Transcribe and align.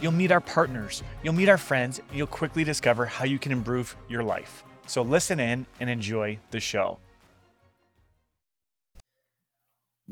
You'll 0.00 0.12
meet 0.12 0.30
our 0.30 0.42
partners, 0.42 1.02
you'll 1.22 1.32
meet 1.32 1.48
our 1.48 1.56
friends, 1.56 2.00
and 2.08 2.18
you'll 2.18 2.26
quickly 2.26 2.64
discover 2.64 3.06
how 3.06 3.24
you 3.24 3.38
can 3.38 3.50
improve 3.50 3.96
your 4.08 4.22
life. 4.22 4.62
So 4.86 5.00
listen 5.00 5.40
in 5.40 5.64
and 5.80 5.88
enjoy 5.88 6.38
the 6.50 6.60
show. 6.60 6.98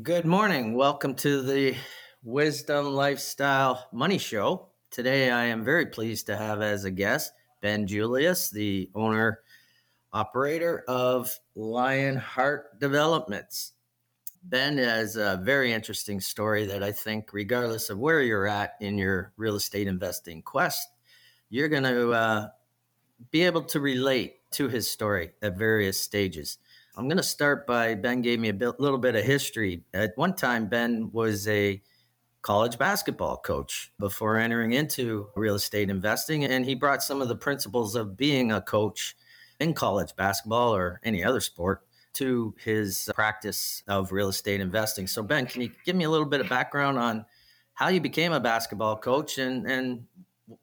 Good 0.03 0.25
morning. 0.25 0.75
Welcome 0.75 1.15
to 1.17 1.43
the 1.43 1.77
Wisdom 2.23 2.95
Lifestyle 2.95 3.87
Money 3.93 4.19
Show. 4.19 4.71
Today, 4.91 5.31
I 5.31 5.45
am 5.45 5.65
very 5.65 5.87
pleased 5.87 6.27
to 6.27 6.37
have 6.37 6.63
as 6.63 6.85
a 6.85 6.91
guest 6.91 7.33
Ben 7.61 7.87
Julius, 7.87 8.49
the 8.49 8.91
owner 8.95 9.41
operator 10.13 10.83
of 10.89 11.31
Lionheart 11.55 12.81
Developments. 12.81 13.73
Ben 14.47 14.77
has 14.77 15.17
a 15.17 15.41
very 15.43 15.73
interesting 15.73 16.21
story 16.21 16.67
that 16.67 16.83
I 16.83 16.93
think, 16.93 17.33
regardless 17.33 17.89
of 17.89 17.99
where 17.99 18.21
you're 18.21 18.47
at 18.47 18.75
in 18.79 18.99
your 18.99 19.33
real 19.39 19.57
estate 19.57 19.87
investing 19.87 20.43
quest, 20.43 20.87
you're 21.49 21.69
going 21.69 21.85
to 21.85 22.11
uh, 22.11 22.49
be 23.31 23.43
able 23.45 23.63
to 23.63 23.81
relate 23.81 24.37
to 24.53 24.69
his 24.69 24.89
story 24.89 25.33
at 25.41 25.57
various 25.57 25.99
stages. 25.99 26.59
I'm 26.95 27.09
going 27.09 27.17
to 27.17 27.23
start 27.23 27.67
by 27.67 27.95
Ben 27.95 28.21
gave 28.21 28.39
me 28.39 28.51
a 28.51 28.55
bit, 28.55 28.79
little 28.79 28.99
bit 28.99 29.17
of 29.17 29.25
history. 29.25 29.83
At 29.95 30.13
one 30.17 30.35
time, 30.35 30.69
Ben 30.69 31.11
was 31.11 31.49
a 31.49 31.83
college 32.43 32.77
basketball 32.77 33.39
coach 33.39 33.93
before 33.99 34.37
entering 34.37 34.73
into 34.73 35.29
real 35.35 35.55
estate 35.55 35.89
investing, 35.89 36.45
and 36.45 36.67
he 36.67 36.75
brought 36.75 37.03
some 37.03 37.23
of 37.23 37.29
the 37.29 37.37
principles 37.37 37.97
of 37.97 38.19
being 38.19 38.53
a 38.53 38.61
coach 38.61 39.17
in 39.59 39.73
college 39.73 40.15
basketball 40.17 40.77
or 40.77 41.01
any 41.03 41.25
other 41.25 41.41
sport 41.41 41.84
to 42.15 42.55
his 42.63 43.11
practice 43.15 43.83
of 43.89 44.13
real 44.13 44.29
estate 44.29 44.61
investing. 44.61 45.07
So, 45.07 45.23
Ben, 45.23 45.47
can 45.47 45.63
you 45.63 45.71
give 45.85 45.97
me 45.97 46.05
a 46.05 46.11
little 46.11 46.27
bit 46.27 46.41
of 46.41 46.49
background 46.49 46.99
on 46.99 47.25
how 47.75 47.89
you 47.89 48.01
became 48.01 48.33
a 48.33 48.41
basketball 48.41 48.97
coach 48.97 49.39
and, 49.39 49.67
and 49.67 50.05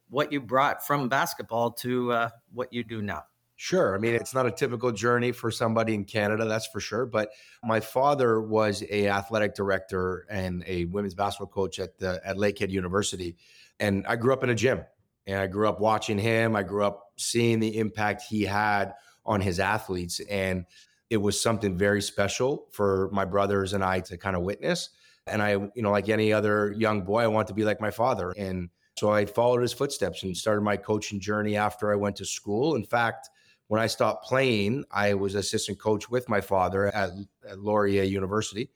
what 0.09 0.31
you 0.31 0.41
brought 0.41 0.85
from 0.85 1.09
basketball 1.09 1.71
to 1.71 2.11
uh, 2.11 2.29
what 2.53 2.71
you 2.71 2.83
do 2.83 3.01
now? 3.01 3.23
Sure. 3.55 3.93
I 3.93 3.99
mean, 3.99 4.15
it's 4.15 4.33
not 4.33 4.47
a 4.47 4.51
typical 4.51 4.91
journey 4.91 5.31
for 5.31 5.51
somebody 5.51 5.93
in 5.93 6.03
Canada, 6.03 6.45
that's 6.45 6.65
for 6.65 6.79
sure. 6.79 7.05
But 7.05 7.29
my 7.63 7.79
father 7.79 8.41
was 8.41 8.83
a 8.89 9.07
athletic 9.07 9.53
director 9.53 10.25
and 10.31 10.63
a 10.65 10.85
women's 10.85 11.13
basketball 11.13 11.53
coach 11.53 11.77
at 11.77 11.99
the 11.99 12.19
at 12.25 12.37
Lakehead 12.37 12.71
University, 12.71 13.35
and 13.79 14.03
I 14.07 14.15
grew 14.15 14.33
up 14.33 14.43
in 14.43 14.49
a 14.49 14.55
gym. 14.55 14.81
And 15.27 15.37
I 15.39 15.45
grew 15.45 15.69
up 15.69 15.79
watching 15.79 16.17
him. 16.17 16.55
I 16.55 16.63
grew 16.63 16.83
up 16.83 17.11
seeing 17.17 17.59
the 17.59 17.77
impact 17.77 18.23
he 18.27 18.41
had 18.41 18.95
on 19.23 19.39
his 19.39 19.59
athletes, 19.59 20.19
and 20.21 20.65
it 21.11 21.17
was 21.17 21.39
something 21.39 21.77
very 21.77 22.01
special 22.01 22.67
for 22.71 23.09
my 23.11 23.25
brothers 23.25 23.73
and 23.73 23.83
I 23.83 23.99
to 23.99 24.17
kind 24.17 24.33
of 24.33 24.43
witness. 24.43 24.89
And 25.27 25.41
I, 25.41 25.51
you 25.51 25.81
know, 25.81 25.91
like 25.91 26.07
any 26.07 26.31
other 26.31 26.71
young 26.71 27.01
boy, 27.01 27.21
I 27.21 27.27
want 27.27 27.49
to 27.49 27.53
be 27.53 27.65
like 27.65 27.81
my 27.81 27.91
father. 27.91 28.31
And 28.37 28.69
so 28.97 29.11
I 29.11 29.25
followed 29.25 29.61
his 29.61 29.73
footsteps 29.73 30.23
and 30.23 30.35
started 30.35 30.61
my 30.61 30.77
coaching 30.77 31.19
journey 31.19 31.57
after 31.57 31.91
I 31.91 31.95
went 31.95 32.15
to 32.15 32.25
school. 32.25 32.75
In 32.75 32.85
fact, 32.85 33.29
when 33.67 33.81
I 33.81 33.87
stopped 33.87 34.23
playing, 34.23 34.85
I 34.89 35.13
was 35.13 35.35
assistant 35.35 35.79
coach 35.79 36.09
with 36.09 36.29
my 36.29 36.39
father 36.39 36.87
at, 36.87 37.09
at 37.47 37.59
Laurier 37.59 38.03
University. 38.03 38.71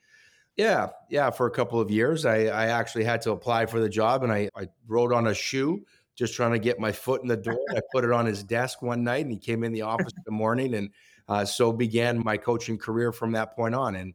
Yeah, 0.58 0.90
yeah, 1.10 1.30
for 1.30 1.48
a 1.48 1.52
couple 1.52 1.80
of 1.80 1.90
years. 1.90 2.26
I, 2.26 2.48
I 2.48 2.68
actually 2.68 3.06
had 3.06 3.22
to 3.22 3.32
apply 3.32 3.66
for 3.66 3.80
the 3.80 3.90
job 3.90 4.24
and 4.24 4.32
I, 4.32 4.50
I 4.58 4.68
wrote 4.88 5.14
on 5.14 5.28
a 5.28 5.34
shoe 5.34 5.86
just 6.16 6.34
trying 6.34 6.52
to 6.52 6.60
get 6.60 6.80
my 6.80 6.92
foot 6.92 7.22
in 7.22 7.30
the 7.30 7.38
door. 7.38 7.60
I 7.72 7.80
put 7.94 8.04
it 8.04 8.12
on 8.12 8.26
his 8.26 8.44
desk 8.44 8.82
one 8.82 9.06
night 9.06 9.24
and 9.24 9.32
he 9.32 9.40
came 9.40 9.64
in 9.64 9.72
the 9.72 9.84
office 9.84 10.14
in 10.16 10.24
the 10.26 10.32
morning 10.32 10.74
and 10.74 10.90
uh, 11.28 11.46
so 11.46 11.72
began 11.72 12.24
my 12.24 12.38
coaching 12.38 12.78
career 12.78 13.12
from 13.12 13.32
that 13.34 13.56
point 13.56 13.76
on. 13.76 13.96
And, 13.96 14.14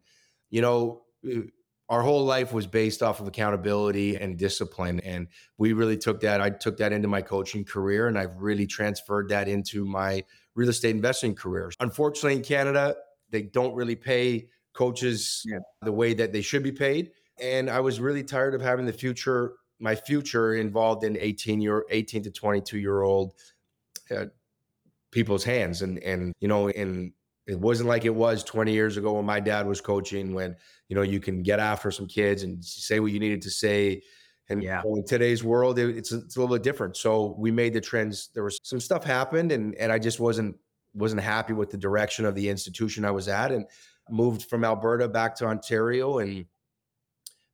you 0.51 0.61
know, 0.61 1.03
uh, 1.29 1.41
our 1.89 2.03
whole 2.03 2.25
life 2.25 2.53
was 2.53 2.69
based 2.69 3.03
off 3.03 3.19
of 3.19 3.27
accountability 3.27 4.17
and 4.17 4.39
discipline. 4.39 5.01
And 5.01 5.27
we 5.59 5.73
really 5.73 5.97
took 5.97 6.21
that, 6.21 6.41
I 6.41 6.51
took 6.51 6.77
that 6.77 6.93
into 6.93 7.09
my 7.09 7.21
coaching 7.21 7.65
career 7.65 8.07
and 8.07 8.17
I've 8.17 8.37
really 8.37 8.67
transferred 8.67 9.29
that 9.31 9.49
into 9.49 9.85
my 9.85 10.25
real 10.55 10.69
estate 10.69 10.95
investing 10.95 11.35
career. 11.35 11.73
Unfortunately, 11.81 12.37
in 12.37 12.43
Canada, 12.43 12.95
they 13.31 13.43
don't 13.43 13.75
really 13.75 13.97
pay 13.97 14.49
coaches 14.73 15.43
yeah. 15.45 15.59
the 15.83 15.91
way 15.91 16.15
that 16.15 16.33
they 16.33 16.43
should 16.43 16.63
be 16.63 16.71
paid. 16.71 17.11
And 17.43 17.69
I 17.69 17.81
was 17.81 17.99
really 17.99 18.23
tired 18.23 18.55
of 18.55 18.61
having 18.61 18.87
the 18.87 18.93
future, 18.93 19.55
my 19.81 19.97
future 19.97 20.55
involved 20.55 21.03
in 21.03 21.17
18 21.19 21.61
year, 21.61 21.85
18 21.91 22.23
to 22.23 22.31
22 22.31 22.79
year 22.79 23.03
old 23.03 23.35
uh, 24.11 24.27
people's 25.11 25.45
hands. 25.45 25.83
And 25.83 25.99
and 25.99 26.33
you 26.41 26.49
know, 26.49 26.69
and 26.69 27.13
it 27.47 27.59
wasn't 27.59 27.89
like 27.89 28.05
it 28.05 28.15
was 28.15 28.45
20 28.45 28.73
years 28.73 28.97
ago 28.97 29.15
when 29.15 29.25
my 29.25 29.41
dad 29.41 29.67
was 29.67 29.81
coaching, 29.81 30.35
when 30.35 30.57
you 30.89 30.97
know 30.97 31.03
you 31.03 31.21
can 31.21 31.43
get 31.43 31.59
after 31.59 31.91
some 31.91 32.07
kids 32.07 32.43
and 32.43 32.65
say 32.65 33.01
what 33.01 33.13
you 33.13 33.21
needed 33.21 33.43
to 33.43 33.51
say. 33.51 34.03
And 34.49 34.63
yeah. 34.63 34.83
in 34.85 35.05
today's 35.07 35.45
world, 35.45 35.79
it, 35.79 35.97
it's 35.97 36.13
it's 36.13 36.37
a 36.37 36.41
little 36.41 36.55
bit 36.55 36.65
different. 36.65 36.97
So 36.97 37.37
we 37.39 37.51
made 37.51 37.73
the 37.73 37.81
trends. 37.81 38.31
There 38.35 38.45
was 38.45 38.59
some 38.63 38.81
stuff 38.81 39.05
happened, 39.05 39.53
and 39.53 39.75
and 39.77 39.93
I 39.93 39.99
just 39.99 40.19
wasn't 40.19 40.57
wasn't 40.93 41.23
happy 41.23 41.53
with 41.53 41.71
the 41.71 41.77
direction 41.77 42.25
of 42.25 42.35
the 42.35 42.49
institution 42.49 43.05
I 43.05 43.13
was 43.13 43.29
at, 43.29 43.53
and 43.53 43.67
moved 44.11 44.45
from 44.45 44.65
Alberta 44.65 45.09
back 45.09 45.37
to 45.37 45.47
Ontario 45.47 46.19
and 46.19 46.47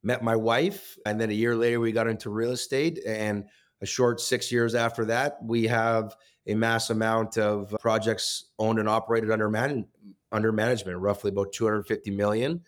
met 0.03 0.23
my 0.23 0.35
wife. 0.35 0.97
And 1.05 1.19
then 1.19 1.29
a 1.29 1.33
year 1.33 1.55
later, 1.55 1.79
we 1.79 1.91
got 1.91 2.07
into 2.07 2.29
real 2.29 2.51
estate. 2.51 2.99
And 3.05 3.45
a 3.81 3.85
short 3.85 4.19
six 4.19 4.51
years 4.51 4.75
after 4.75 5.05
that, 5.05 5.37
we 5.43 5.65
have 5.67 6.15
a 6.47 6.55
mass 6.55 6.89
amount 6.89 7.37
of 7.37 7.73
uh, 7.73 7.77
projects 7.77 8.45
owned 8.57 8.79
and 8.79 8.89
operated 8.89 9.31
under 9.31 9.49
man 9.49 9.85
under 10.31 10.51
management, 10.51 10.99
roughly 10.99 11.29
about 11.29 11.53
250 11.53 12.11
million. 12.11 12.61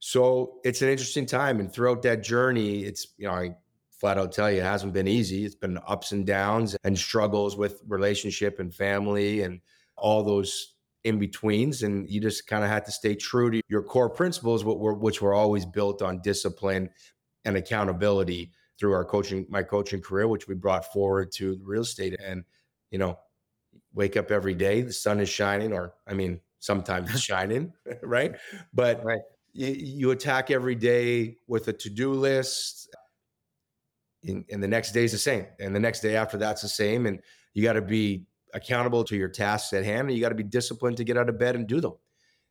So 0.00 0.58
it's 0.64 0.82
an 0.82 0.88
interesting 0.88 1.26
time, 1.26 1.60
and 1.60 1.72
throughout 1.72 2.02
that 2.02 2.22
journey, 2.22 2.84
it's 2.84 3.08
you 3.16 3.26
know 3.26 3.34
I 3.34 3.56
flat 3.90 4.18
out 4.18 4.32
tell 4.32 4.50
you 4.50 4.60
it 4.60 4.64
hasn't 4.64 4.92
been 4.92 5.08
easy. 5.08 5.44
It's 5.44 5.56
been 5.56 5.78
ups 5.86 6.12
and 6.12 6.24
downs 6.24 6.76
and 6.84 6.96
struggles 6.96 7.56
with 7.56 7.82
relationship 7.88 8.60
and 8.60 8.72
family 8.72 9.42
and 9.42 9.60
all 9.96 10.22
those 10.22 10.74
in 11.04 11.18
betweens, 11.18 11.82
and 11.82 12.08
you 12.08 12.20
just 12.20 12.46
kind 12.46 12.62
of 12.62 12.70
had 12.70 12.84
to 12.84 12.92
stay 12.92 13.14
true 13.14 13.50
to 13.50 13.60
your 13.68 13.82
core 13.82 14.10
principles, 14.10 14.64
which 14.64 15.20
were 15.20 15.34
always 15.34 15.64
built 15.64 16.02
on 16.02 16.20
discipline 16.22 16.90
and 17.44 17.56
accountability 17.56 18.52
through 18.78 18.92
our 18.92 19.04
coaching, 19.04 19.46
my 19.48 19.62
coaching 19.62 20.00
career, 20.00 20.28
which 20.28 20.46
we 20.46 20.54
brought 20.54 20.92
forward 20.92 21.32
to 21.32 21.58
real 21.64 21.82
estate 21.82 22.16
and 22.24 22.44
you 22.90 22.98
know, 22.98 23.18
wake 23.92 24.16
up 24.16 24.30
every 24.30 24.54
day, 24.54 24.82
the 24.82 24.92
sun 24.92 25.20
is 25.20 25.28
shining, 25.28 25.72
or 25.72 25.94
I 26.06 26.14
mean, 26.14 26.40
sometimes 26.58 27.10
it's 27.10 27.20
shining, 27.32 27.72
right? 28.02 28.34
But 28.72 29.04
right. 29.04 29.20
You, 29.54 29.68
you, 29.68 30.10
attack 30.10 30.50
every 30.50 30.74
day 30.74 31.36
with 31.48 31.66
a 31.68 31.72
to 31.72 31.90
do 31.90 32.12
list, 32.12 32.94
and, 34.22 34.44
and 34.50 34.62
the 34.62 34.68
next 34.68 34.92
day 34.92 35.04
is 35.04 35.12
the 35.12 35.18
same, 35.18 35.46
and 35.58 35.74
the 35.74 35.80
next 35.80 36.00
day 36.00 36.16
after 36.16 36.36
that's 36.36 36.62
the 36.62 36.68
same, 36.68 37.06
and 37.06 37.20
you 37.54 37.62
got 37.62 37.72
to 37.72 37.82
be 37.82 38.26
accountable 38.54 39.04
to 39.04 39.16
your 39.16 39.28
tasks 39.28 39.72
at 39.72 39.84
hand, 39.84 40.08
and 40.08 40.16
you 40.16 40.20
got 40.20 40.28
to 40.28 40.34
be 40.34 40.42
disciplined 40.42 40.98
to 40.98 41.04
get 41.04 41.16
out 41.16 41.28
of 41.28 41.38
bed 41.38 41.56
and 41.56 41.66
do 41.66 41.80
them. 41.80 41.94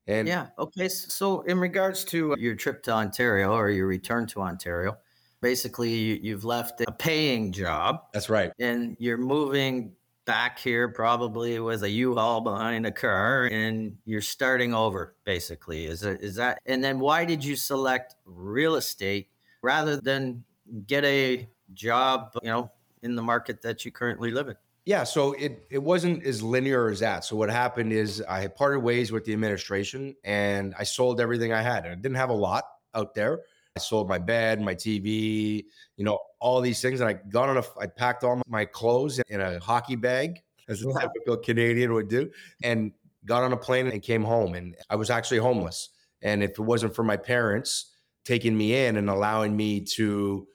And 0.07 0.27
yeah, 0.27 0.47
okay. 0.57 0.89
So, 0.89 1.41
in 1.41 1.59
regards 1.59 2.03
to 2.05 2.35
your 2.37 2.55
trip 2.55 2.83
to 2.83 2.91
Ontario 2.91 3.51
or 3.51 3.69
your 3.69 3.87
return 3.87 4.25
to 4.27 4.41
Ontario, 4.41 4.97
basically 5.41 6.19
you've 6.19 6.45
left 6.45 6.81
a 6.81 6.91
paying 6.91 7.51
job. 7.51 8.01
That's 8.13 8.29
right. 8.29 8.51
And 8.59 8.95
you're 8.99 9.17
moving 9.17 9.93
back 10.27 10.59
here 10.59 10.89
probably 10.89 11.57
with 11.59 11.83
a 11.83 11.89
U-Haul 11.89 12.41
behind 12.41 12.85
a 12.85 12.91
car 12.91 13.45
and 13.45 13.97
you're 14.05 14.21
starting 14.21 14.73
over 14.73 15.15
basically. 15.23 15.85
Is 15.85 16.03
it 16.03 16.21
is 16.21 16.35
that 16.35 16.59
and 16.67 16.83
then 16.83 16.99
why 16.99 17.25
did 17.25 17.43
you 17.43 17.55
select 17.55 18.15
real 18.25 18.75
estate 18.75 19.29
rather 19.63 19.95
than 19.95 20.43
get 20.85 21.05
a 21.05 21.49
job, 21.73 22.33
you 22.43 22.49
know, 22.49 22.69
in 23.01 23.15
the 23.15 23.21
market 23.23 23.61
that 23.61 23.85
you 23.85 23.91
currently 23.91 24.29
live 24.29 24.49
in? 24.49 24.55
Yeah, 24.85 25.05
so 25.05 25.31
it 25.33 25.65
it 25.71 25.81
wasn't 25.81 26.23
as 26.25 26.43
linear 26.43 26.89
as 26.89 26.99
that. 26.99 27.23
So 27.23 27.37
what 27.37 27.49
happened 27.49 27.93
is 27.93 28.21
I 28.21 28.47
parted 28.47 28.79
ways 28.79 29.13
with 29.13 29.23
the 29.23 29.31
administration 29.33 30.13
and 30.25 30.75
I 30.77 30.83
sold 30.83 31.21
everything 31.21 31.53
I 31.53 31.61
had. 31.61 31.85
And 31.85 31.93
I 31.93 31.95
didn't 31.95 32.17
have 32.17 32.29
a 32.29 32.33
lot 32.33 32.65
out 32.93 33.15
there. 33.15 33.39
I 33.77 33.79
sold 33.79 34.09
my 34.09 34.17
bed, 34.17 34.59
my 34.59 34.73
TV, 34.73 35.63
you 35.97 36.03
know, 36.03 36.17
all 36.39 36.61
these 36.61 36.81
things. 36.81 36.99
And 36.99 37.07
I 37.07 37.13
got 37.13 37.47
on 37.47 37.57
a, 37.57 37.63
I 37.79 37.85
packed 37.85 38.23
all 38.23 38.41
my 38.47 38.65
clothes 38.65 39.19
in 39.29 39.39
a 39.39 39.59
hockey 39.59 39.95
bag, 39.95 40.41
as 40.67 40.81
a 40.81 40.91
typical 40.99 41.37
Canadian 41.37 41.93
would 41.93 42.07
do, 42.07 42.31
and 42.63 42.91
got 43.25 43.43
on 43.43 43.53
a 43.53 43.57
plane 43.57 43.85
and 43.85 44.01
came 44.01 44.23
home. 44.23 44.55
And 44.55 44.75
I 44.89 44.95
was 44.95 45.11
actually 45.11 45.37
homeless. 45.37 45.89
And 46.23 46.41
if 46.41 46.51
it 46.51 46.59
wasn't 46.59 46.95
for 46.95 47.03
my 47.03 47.17
parents 47.17 47.93
taking 48.25 48.57
me 48.57 48.85
in 48.85 48.97
and 48.97 49.11
allowing 49.11 49.55
me 49.55 49.81
to 49.81 50.47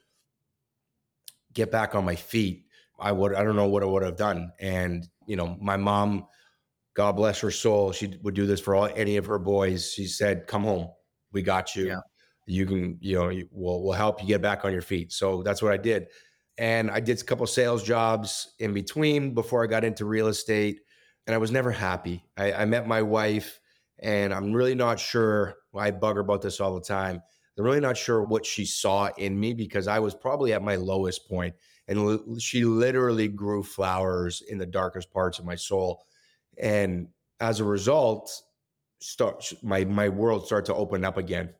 get 1.53 1.71
back 1.71 1.95
on 1.95 2.03
my 2.03 2.15
feet, 2.15 2.65
I 2.99 3.13
would 3.13 3.33
I 3.35 3.43
don't 3.43 3.55
know 3.55 3.69
what 3.69 3.83
I 3.83 3.85
would 3.85 4.03
have 4.03 4.17
done. 4.17 4.51
And 4.59 5.07
you 5.27 5.37
know, 5.37 5.57
my 5.61 5.77
mom, 5.77 6.27
God 6.93 7.13
bless 7.13 7.39
her 7.39 7.51
soul, 7.51 7.93
she 7.93 8.19
would 8.21 8.33
do 8.33 8.45
this 8.45 8.59
for 8.59 8.75
all 8.75 8.89
any 8.97 9.15
of 9.15 9.25
her 9.27 9.39
boys. 9.39 9.93
She 9.93 10.07
said, 10.07 10.45
"Come 10.45 10.63
home, 10.63 10.89
we 11.31 11.41
got 11.41 11.73
you. 11.73 11.87
Yeah. 11.87 12.01
You 12.45 12.65
can, 12.65 12.97
you 13.01 13.15
know, 13.17 13.27
we'll 13.51 13.83
we'll 13.83 13.93
help 13.93 14.21
you 14.21 14.27
get 14.27 14.41
back 14.41 14.65
on 14.65 14.71
your 14.73 14.81
feet." 14.81 15.11
So 15.11 15.43
that's 15.43 15.61
what 15.61 15.71
I 15.71 15.77
did, 15.77 16.07
and 16.57 16.91
I 16.91 16.99
did 16.99 17.19
a 17.21 17.23
couple 17.23 17.45
sales 17.47 17.83
jobs 17.83 18.53
in 18.59 18.73
between 18.73 19.33
before 19.33 19.63
I 19.63 19.67
got 19.67 19.83
into 19.83 20.05
real 20.05 20.27
estate, 20.27 20.81
and 21.25 21.33
I 21.33 21.37
was 21.37 21.51
never 21.51 21.71
happy. 21.71 22.23
I, 22.37 22.53
I 22.53 22.65
met 22.65 22.87
my 22.87 23.01
wife, 23.01 23.59
and 23.99 24.33
I'm 24.33 24.53
really 24.53 24.75
not 24.75 24.99
sure. 24.99 25.55
I 25.75 25.91
bug 25.91 26.15
her 26.15 26.21
about 26.21 26.41
this 26.41 26.59
all 26.59 26.75
the 26.75 26.81
time. 26.81 27.21
I'm 27.57 27.63
really 27.63 27.79
not 27.79 27.97
sure 27.97 28.23
what 28.23 28.45
she 28.45 28.65
saw 28.65 29.09
in 29.17 29.39
me 29.39 29.53
because 29.53 29.87
I 29.87 29.99
was 29.99 30.15
probably 30.15 30.53
at 30.53 30.63
my 30.63 30.75
lowest 30.75 31.27
point 31.29 31.55
and 31.87 31.99
l- 31.99 32.39
she 32.39 32.65
literally 32.65 33.27
grew 33.27 33.61
flowers 33.63 34.41
in 34.41 34.57
the 34.57 34.65
darkest 34.65 35.11
parts 35.11 35.37
of 35.37 35.45
my 35.45 35.55
soul 35.55 36.03
and 36.57 37.09
as 37.39 37.59
a 37.59 37.63
result 37.63 38.41
start 39.01 39.51
my 39.61 39.85
my 39.85 40.09
world 40.09 40.45
started 40.45 40.65
to 40.67 40.75
open 40.75 41.03
up 41.05 41.17
again 41.17 41.53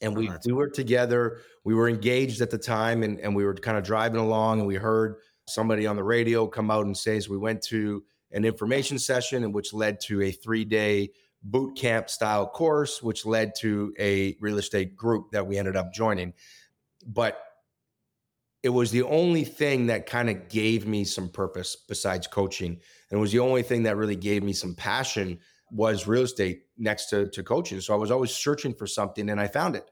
and 0.00 0.16
Oh, 0.16 0.20
we 0.20 0.30
we 0.44 0.52
were 0.52 0.68
together 0.68 1.38
we 1.64 1.74
were 1.74 1.88
engaged 1.88 2.40
at 2.40 2.50
the 2.50 2.58
time 2.58 3.02
and, 3.02 3.18
and 3.20 3.34
we 3.34 3.44
were 3.44 3.54
kind 3.54 3.76
of 3.76 3.84
driving 3.84 4.20
along 4.20 4.58
and 4.60 4.66
we 4.68 4.76
heard 4.76 5.16
somebody 5.48 5.86
on 5.86 5.96
the 5.96 6.04
radio 6.04 6.46
come 6.46 6.70
out 6.70 6.86
and 6.86 6.96
say 6.96 7.20
so 7.20 7.30
we 7.30 7.38
went 7.38 7.62
to 7.62 8.02
an 8.32 8.44
information 8.44 8.98
session 8.98 9.44
and 9.44 9.54
which 9.54 9.72
led 9.72 10.00
to 10.00 10.22
a 10.22 10.30
three 10.30 10.64
day 10.64 11.10
boot 11.42 11.76
camp 11.76 12.10
style 12.10 12.46
course 12.46 13.02
which 13.02 13.24
led 13.24 13.52
to 13.54 13.94
a 13.98 14.36
real 14.40 14.58
estate 14.58 14.96
group 14.96 15.30
that 15.32 15.46
we 15.46 15.56
ended 15.56 15.76
up 15.76 15.92
joining. 15.92 16.32
But 17.06 17.40
it 18.62 18.70
was 18.70 18.90
the 18.90 19.02
only 19.04 19.44
thing 19.44 19.86
that 19.86 20.06
kind 20.06 20.28
of 20.28 20.48
gave 20.48 20.86
me 20.86 21.04
some 21.04 21.28
purpose 21.28 21.76
besides 21.88 22.26
coaching 22.26 22.80
and 23.10 23.18
it 23.18 23.20
was 23.20 23.32
the 23.32 23.38
only 23.38 23.62
thing 23.62 23.84
that 23.84 23.96
really 23.96 24.16
gave 24.16 24.42
me 24.42 24.52
some 24.52 24.74
passion 24.74 25.38
was 25.70 26.06
real 26.06 26.22
estate 26.22 26.62
next 26.78 27.06
to, 27.06 27.28
to 27.30 27.42
coaching. 27.42 27.80
So 27.80 27.94
i 27.94 27.96
was 27.96 28.10
always 28.10 28.30
searching 28.30 28.74
for 28.74 28.86
something 28.86 29.28
and 29.28 29.40
i 29.40 29.46
found 29.46 29.76
it. 29.76 29.90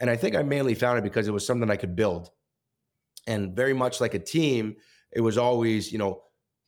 And 0.00 0.10
i 0.10 0.16
think 0.16 0.34
i 0.34 0.42
mainly 0.42 0.74
found 0.74 0.98
it 0.98 1.04
because 1.04 1.28
it 1.28 1.32
was 1.32 1.46
something 1.46 1.70
i 1.70 1.76
could 1.76 1.96
build. 1.96 2.30
And 3.26 3.56
very 3.56 3.74
much 3.74 4.00
like 4.00 4.14
a 4.14 4.18
team 4.18 4.76
it 5.12 5.20
was 5.20 5.38
always 5.38 5.92
you 5.92 5.98
know 5.98 6.22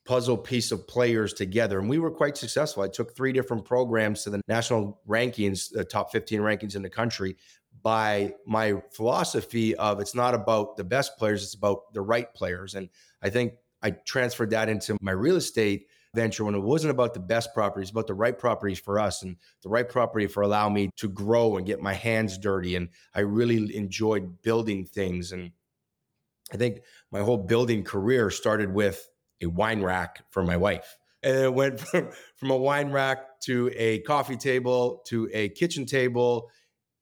puzzle 0.05 0.37
piece 0.37 0.71
of 0.71 0.87
players 0.87 1.33
together. 1.33 1.79
And 1.79 1.89
we 1.89 1.99
were 1.99 2.09
quite 2.09 2.37
successful. 2.37 2.81
I 2.81 2.87
took 2.87 3.13
three 3.13 3.33
different 3.33 3.65
programs 3.65 4.23
to 4.23 4.29
the 4.29 4.41
national 4.47 5.01
rankings 5.05 5.69
the 5.69 5.83
top 5.83 6.13
15 6.13 6.39
rankings 6.39 6.77
in 6.77 6.81
the 6.81 6.89
country 6.89 7.35
by 7.83 8.33
my 8.45 8.81
philosophy 8.91 9.75
of 9.75 9.99
it's 9.99 10.15
not 10.15 10.33
about 10.33 10.77
the 10.77 10.83
best 10.83 11.17
players 11.17 11.43
it's 11.43 11.53
about 11.53 11.93
the 11.93 12.01
right 12.01 12.33
players. 12.33 12.75
And 12.75 12.89
i 13.21 13.29
think 13.29 13.53
i 13.83 13.91
transferred 13.91 14.51
that 14.51 14.69
into 14.69 14.97
my 15.01 15.11
real 15.11 15.35
estate 15.35 15.87
venture 16.17 16.43
when 16.43 16.55
it 16.55 16.61
wasn't 16.73 16.89
about 16.91 17.13
the 17.13 17.19
best 17.19 17.53
properties 17.53 17.91
about 17.91 18.07
the 18.07 18.13
right 18.13 18.39
properties 18.39 18.79
for 18.79 18.99
us 18.99 19.21
and 19.21 19.37
the 19.61 19.69
right 19.69 19.87
property 19.87 20.25
for 20.25 20.41
allow 20.41 20.67
me 20.67 20.89
to 20.97 21.07
grow 21.07 21.57
and 21.57 21.65
get 21.67 21.79
my 21.79 21.93
hands 21.93 22.37
dirty 22.37 22.75
and 22.75 22.89
i 23.13 23.19
really 23.19 23.75
enjoyed 23.75 24.41
building 24.41 24.83
things 24.83 25.31
and 25.31 25.51
i 26.51 26.57
think 26.57 26.79
my 27.11 27.19
whole 27.19 27.37
building 27.37 27.83
career 27.83 28.31
started 28.31 28.73
with 28.73 29.07
a 29.43 29.45
wine 29.45 29.81
rack 29.83 30.23
for 30.31 30.43
my 30.43 30.57
wife 30.57 30.97
and 31.21 31.37
it 31.37 31.53
went 31.53 31.79
from, 31.87 32.09
from 32.35 32.49
a 32.49 32.57
wine 32.57 32.89
rack 32.91 33.39
to 33.41 33.69
a 33.75 33.99
coffee 33.99 34.37
table 34.37 35.03
to 35.05 35.29
a 35.33 35.49
kitchen 35.49 35.85
table 35.85 36.49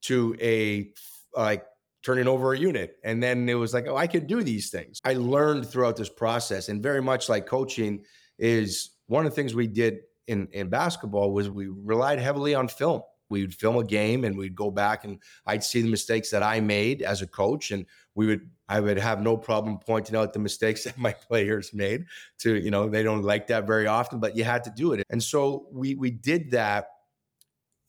to 0.01 0.35
a 0.41 0.89
like 1.35 1.65
turning 2.05 2.27
over 2.27 2.53
a 2.53 2.57
unit. 2.57 2.97
And 3.03 3.21
then 3.21 3.49
it 3.49 3.55
was 3.55 3.73
like, 3.73 3.87
oh, 3.87 3.97
I 3.97 4.05
could 4.05 4.27
do 4.27 4.43
these 4.43 4.69
things. 4.69 4.99
I 5.03 5.13
learned 5.13 5.67
throughout 5.67 5.97
this 5.97 6.07
process, 6.07 6.69
and 6.69 6.83
very 6.83 7.01
much 7.01 7.27
like 7.29 7.47
coaching 7.47 8.03
is 8.37 8.91
one 9.07 9.25
of 9.25 9.31
the 9.31 9.35
things 9.35 9.53
we 9.53 9.67
did 9.67 9.99
in 10.27 10.47
in 10.51 10.69
basketball 10.69 11.31
was 11.31 11.49
we 11.49 11.67
relied 11.67 12.19
heavily 12.19 12.55
on 12.55 12.67
film. 12.67 13.01
We'd 13.29 13.55
film 13.55 13.77
a 13.77 13.83
game 13.83 14.23
and 14.23 14.37
we'd 14.37 14.55
go 14.55 14.69
back 14.69 15.03
and 15.03 15.19
I'd 15.45 15.63
see 15.63 15.81
the 15.81 15.89
mistakes 15.89 16.29
that 16.29 16.43
I 16.43 16.59
made 16.59 17.01
as 17.01 17.21
a 17.21 17.27
coach 17.27 17.71
and 17.71 17.85
we 18.13 18.27
would 18.27 18.49
I 18.67 18.79
would 18.79 18.97
have 18.97 19.21
no 19.21 19.37
problem 19.37 19.79
pointing 19.79 20.15
out 20.15 20.33
the 20.33 20.39
mistakes 20.39 20.83
that 20.85 20.97
my 20.97 21.13
players 21.13 21.73
made 21.73 22.05
to, 22.39 22.55
you 22.55 22.71
know, 22.71 22.89
they 22.89 23.03
don't 23.03 23.23
like 23.23 23.47
that 23.47 23.67
very 23.67 23.87
often, 23.87 24.19
but 24.19 24.35
you 24.35 24.43
had 24.43 24.63
to 24.65 24.71
do 24.75 24.93
it. 24.93 25.03
And 25.09 25.21
so 25.21 25.67
we 25.71 25.95
we 25.95 26.11
did 26.11 26.51
that 26.51 26.87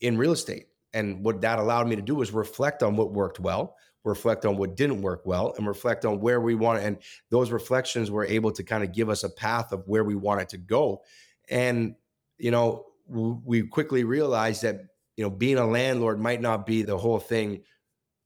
in 0.00 0.18
real 0.18 0.32
estate. 0.32 0.66
And 0.92 1.22
what 1.24 1.42
that 1.42 1.58
allowed 1.58 1.88
me 1.88 1.96
to 1.96 2.02
do 2.02 2.14
was 2.14 2.32
reflect 2.32 2.82
on 2.82 2.96
what 2.96 3.12
worked 3.12 3.38
well, 3.38 3.76
reflect 4.06 4.46
on 4.46 4.56
what 4.56 4.76
didn't 4.76 5.02
work 5.02 5.26
well, 5.26 5.52
and 5.58 5.66
reflect 5.66 6.04
on 6.04 6.20
where 6.20 6.40
we 6.40 6.54
want. 6.54 6.82
And 6.82 6.96
those 7.30 7.50
reflections 7.50 8.10
were 8.10 8.24
able 8.24 8.52
to 8.52 8.62
kind 8.62 8.82
of 8.82 8.92
give 8.92 9.10
us 9.10 9.24
a 9.24 9.28
path 9.28 9.72
of 9.72 9.82
where 9.86 10.04
we 10.04 10.14
wanted 10.14 10.48
to 10.50 10.58
go. 10.58 11.02
And, 11.50 11.96
you 12.38 12.50
know, 12.50 12.86
we 13.08 13.66
quickly 13.66 14.04
realized 14.04 14.62
that, 14.62 14.76
you 15.16 15.24
know, 15.24 15.30
being 15.30 15.58
a 15.58 15.66
landlord 15.66 16.20
might 16.20 16.40
not 16.40 16.64
be 16.64 16.82
the 16.82 16.96
whole 16.96 17.18
thing 17.18 17.62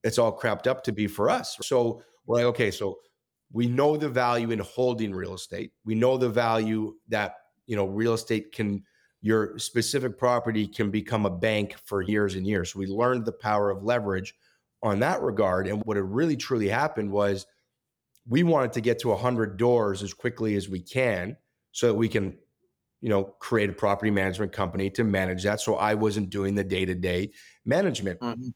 it's 0.02 0.18
all 0.18 0.36
crapped 0.38 0.66
up 0.66 0.82
to 0.84 0.92
be 0.92 1.06
for 1.06 1.28
us. 1.28 1.58
So 1.62 2.02
we're 2.24 2.36
like, 2.36 2.46
okay, 2.46 2.70
so 2.70 3.00
we 3.52 3.66
know 3.66 3.96
the 3.96 4.08
value 4.08 4.50
in 4.50 4.58
holding 4.60 5.12
real 5.12 5.34
estate. 5.34 5.72
We 5.84 5.94
know 5.94 6.16
the 6.16 6.30
value 6.30 6.94
that, 7.08 7.34
you 7.66 7.76
know, 7.76 7.84
real 7.86 8.14
estate 8.14 8.52
can 8.52 8.84
your 9.22 9.58
specific 9.58 10.16
property 10.16 10.66
can 10.66 10.90
become 10.90 11.26
a 11.26 11.30
bank 11.30 11.76
for 11.84 12.00
years 12.00 12.34
and 12.34 12.46
years. 12.46 12.72
So 12.72 12.78
we 12.78 12.86
learned 12.86 13.26
the 13.26 13.32
power 13.32 13.70
of 13.70 13.82
leverage 13.82 14.34
on 14.82 15.00
that 15.00 15.22
regard. 15.22 15.66
And 15.68 15.82
what 15.84 15.96
had 15.96 16.04
really 16.06 16.36
truly 16.36 16.68
happened 16.68 17.10
was 17.10 17.46
we 18.26 18.42
wanted 18.42 18.72
to 18.74 18.80
get 18.80 18.98
to 19.00 19.08
100 19.08 19.56
doors 19.56 20.02
as 20.02 20.14
quickly 20.14 20.54
as 20.56 20.68
we 20.68 20.80
can 20.80 21.36
so 21.72 21.88
that 21.88 21.94
we 21.94 22.08
can, 22.08 22.38
you 23.00 23.08
know, 23.08 23.24
create 23.24 23.70
a 23.70 23.72
property 23.72 24.10
management 24.10 24.52
company 24.52 24.90
to 24.90 25.04
manage 25.04 25.42
that. 25.44 25.60
So 25.60 25.76
I 25.76 25.94
wasn't 25.94 26.30
doing 26.30 26.54
the 26.54 26.64
day 26.64 26.84
to 26.84 26.94
day 26.94 27.32
management. 27.64 28.20
Mhm. 28.20 28.52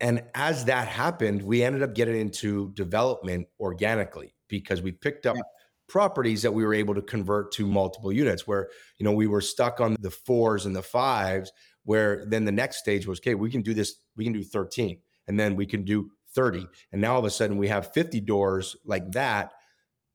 And 0.00 0.24
as 0.34 0.66
that 0.66 0.88
happened, 0.88 1.42
we 1.42 1.62
ended 1.62 1.82
up 1.82 1.94
getting 1.94 2.16
into 2.16 2.72
development 2.74 3.48
organically 3.58 4.34
because 4.48 4.82
we 4.82 4.92
picked 4.92 5.26
up 5.26 5.36
Yeah. 5.36 5.42
properties 5.88 6.42
that 6.42 6.52
we 6.52 6.64
were 6.64 6.74
able 6.74 6.94
to 6.94 7.02
convert 7.02 7.52
to 7.52 7.66
multiple 7.66 8.12
units 8.12 8.46
where, 8.46 8.68
you 8.98 9.04
know, 9.04 9.12
we 9.12 9.26
were 9.26 9.40
stuck 9.40 9.80
on 9.80 9.96
the 10.00 10.10
fours 10.10 10.66
and 10.66 10.76
the 10.76 10.82
fives, 10.82 11.52
where 11.84 12.26
then 12.26 12.44
the 12.44 12.52
next 12.52 12.78
stage 12.78 13.06
was, 13.06 13.20
okay, 13.20 13.34
we 13.36 13.50
can 13.50 13.62
do 13.62 13.72
this, 13.72 13.96
we 14.16 14.24
can 14.24 14.32
do 14.32 14.42
13, 14.42 15.00
and 15.28 15.38
then 15.38 15.56
we 15.56 15.66
can 15.66 15.84
do 15.84 16.10
30. 16.34 16.66
And 16.92 17.00
now 17.00 17.14
all 17.14 17.18
of 17.18 17.24
a 17.24 17.30
sudden 17.30 17.56
we 17.56 17.68
have 17.68 17.92
50 17.92 18.20
doors 18.20 18.76
like 18.84 19.12
that. 19.12 19.52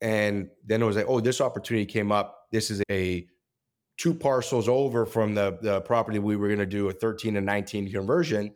And 0.01 0.49
then 0.65 0.81
it 0.81 0.85
was 0.85 0.95
like, 0.95 1.05
oh, 1.07 1.19
this 1.19 1.41
opportunity 1.41 1.85
came 1.85 2.11
up. 2.11 2.47
This 2.51 2.71
is 2.71 2.81
a 2.89 3.27
two 3.97 4.13
parcels 4.13 4.67
over 4.67 5.05
from 5.05 5.35
the, 5.35 5.57
the 5.61 5.81
property 5.81 6.19
we 6.19 6.35
were 6.35 6.47
going 6.47 6.59
to 6.59 6.65
do 6.65 6.89
a 6.89 6.93
13 6.93 7.37
and 7.37 7.45
19 7.45 7.91
conversion 7.91 8.53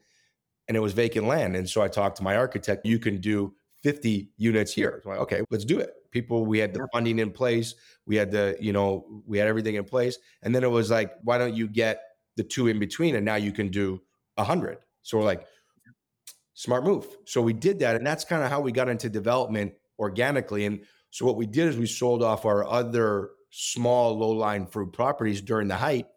and 0.67 0.75
it 0.75 0.79
was 0.79 0.93
vacant 0.93 1.27
land. 1.27 1.55
And 1.55 1.69
so 1.69 1.81
I 1.81 1.87
talked 1.87 2.17
to 2.17 2.23
my 2.23 2.35
architect, 2.35 2.85
you 2.85 2.99
can 2.99 3.19
do 3.19 3.53
50 3.83 4.31
units 4.37 4.73
here. 4.73 4.99
So 5.03 5.09
like, 5.09 5.19
okay, 5.19 5.41
let's 5.51 5.65
do 5.65 5.79
it. 5.79 5.91
People, 6.11 6.45
we 6.45 6.59
had 6.59 6.73
the 6.73 6.87
funding 6.91 7.19
in 7.19 7.31
place. 7.31 7.75
We 8.05 8.15
had 8.15 8.31
the, 8.31 8.57
you 8.59 8.73
know, 8.73 9.21
we 9.27 9.37
had 9.37 9.47
everything 9.47 9.75
in 9.75 9.83
place. 9.83 10.17
And 10.41 10.55
then 10.55 10.63
it 10.63 10.71
was 10.71 10.89
like, 10.89 11.11
why 11.23 11.37
don't 11.37 11.53
you 11.53 11.67
get 11.67 12.01
the 12.37 12.43
two 12.43 12.67
in 12.67 12.79
between? 12.79 13.15
And 13.15 13.25
now 13.25 13.35
you 13.35 13.51
can 13.51 13.69
do 13.69 14.01
a 14.37 14.43
hundred. 14.43 14.79
So 15.03 15.17
we're 15.17 15.25
like, 15.25 15.45
smart 16.55 16.83
move. 16.83 17.05
So 17.25 17.41
we 17.41 17.53
did 17.53 17.79
that. 17.79 17.95
And 17.95 18.07
that's 18.07 18.25
kind 18.25 18.43
of 18.43 18.49
how 18.49 18.61
we 18.61 18.71
got 18.71 18.89
into 18.89 19.09
development 19.09 19.73
organically. 19.99 20.65
And 20.65 20.81
so 21.11 21.25
what 21.25 21.35
we 21.35 21.45
did 21.45 21.67
is 21.67 21.77
we 21.77 21.85
sold 21.85 22.23
off 22.23 22.45
our 22.45 22.65
other 22.65 23.29
small 23.51 24.17
low 24.17 24.31
line 24.31 24.65
fruit 24.65 24.91
properties 24.91 25.41
during 25.41 25.67
the 25.67 25.75
height. 25.75 26.07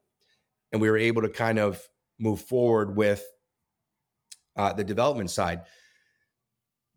And 0.73 0.81
we 0.81 0.89
were 0.91 0.97
able 0.97 1.23
to 1.23 1.29
kind 1.29 1.59
of 1.59 1.83
move 2.19 2.41
forward 2.41 2.97
with 2.97 3.25
uh, 4.57 4.73
the 4.73 4.85
development 4.85 5.31
side. 5.31 5.63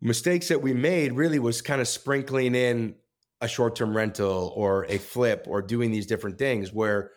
Mistakes 0.00 0.48
that 0.48 0.62
we 0.62 0.72
made 0.72 1.12
really 1.12 1.38
was 1.38 1.62
kind 1.62 1.80
of 1.80 1.88
sprinkling 1.88 2.54
in 2.54 2.94
a 3.40 3.48
short 3.48 3.76
term 3.76 3.96
rental 3.96 4.52
or 4.56 4.84
a 4.84 4.98
flip 4.98 5.46
or 5.48 5.62
doing 5.62 5.90
these 5.90 6.06
different 6.06 6.38
things 6.38 6.72
where 6.72 7.10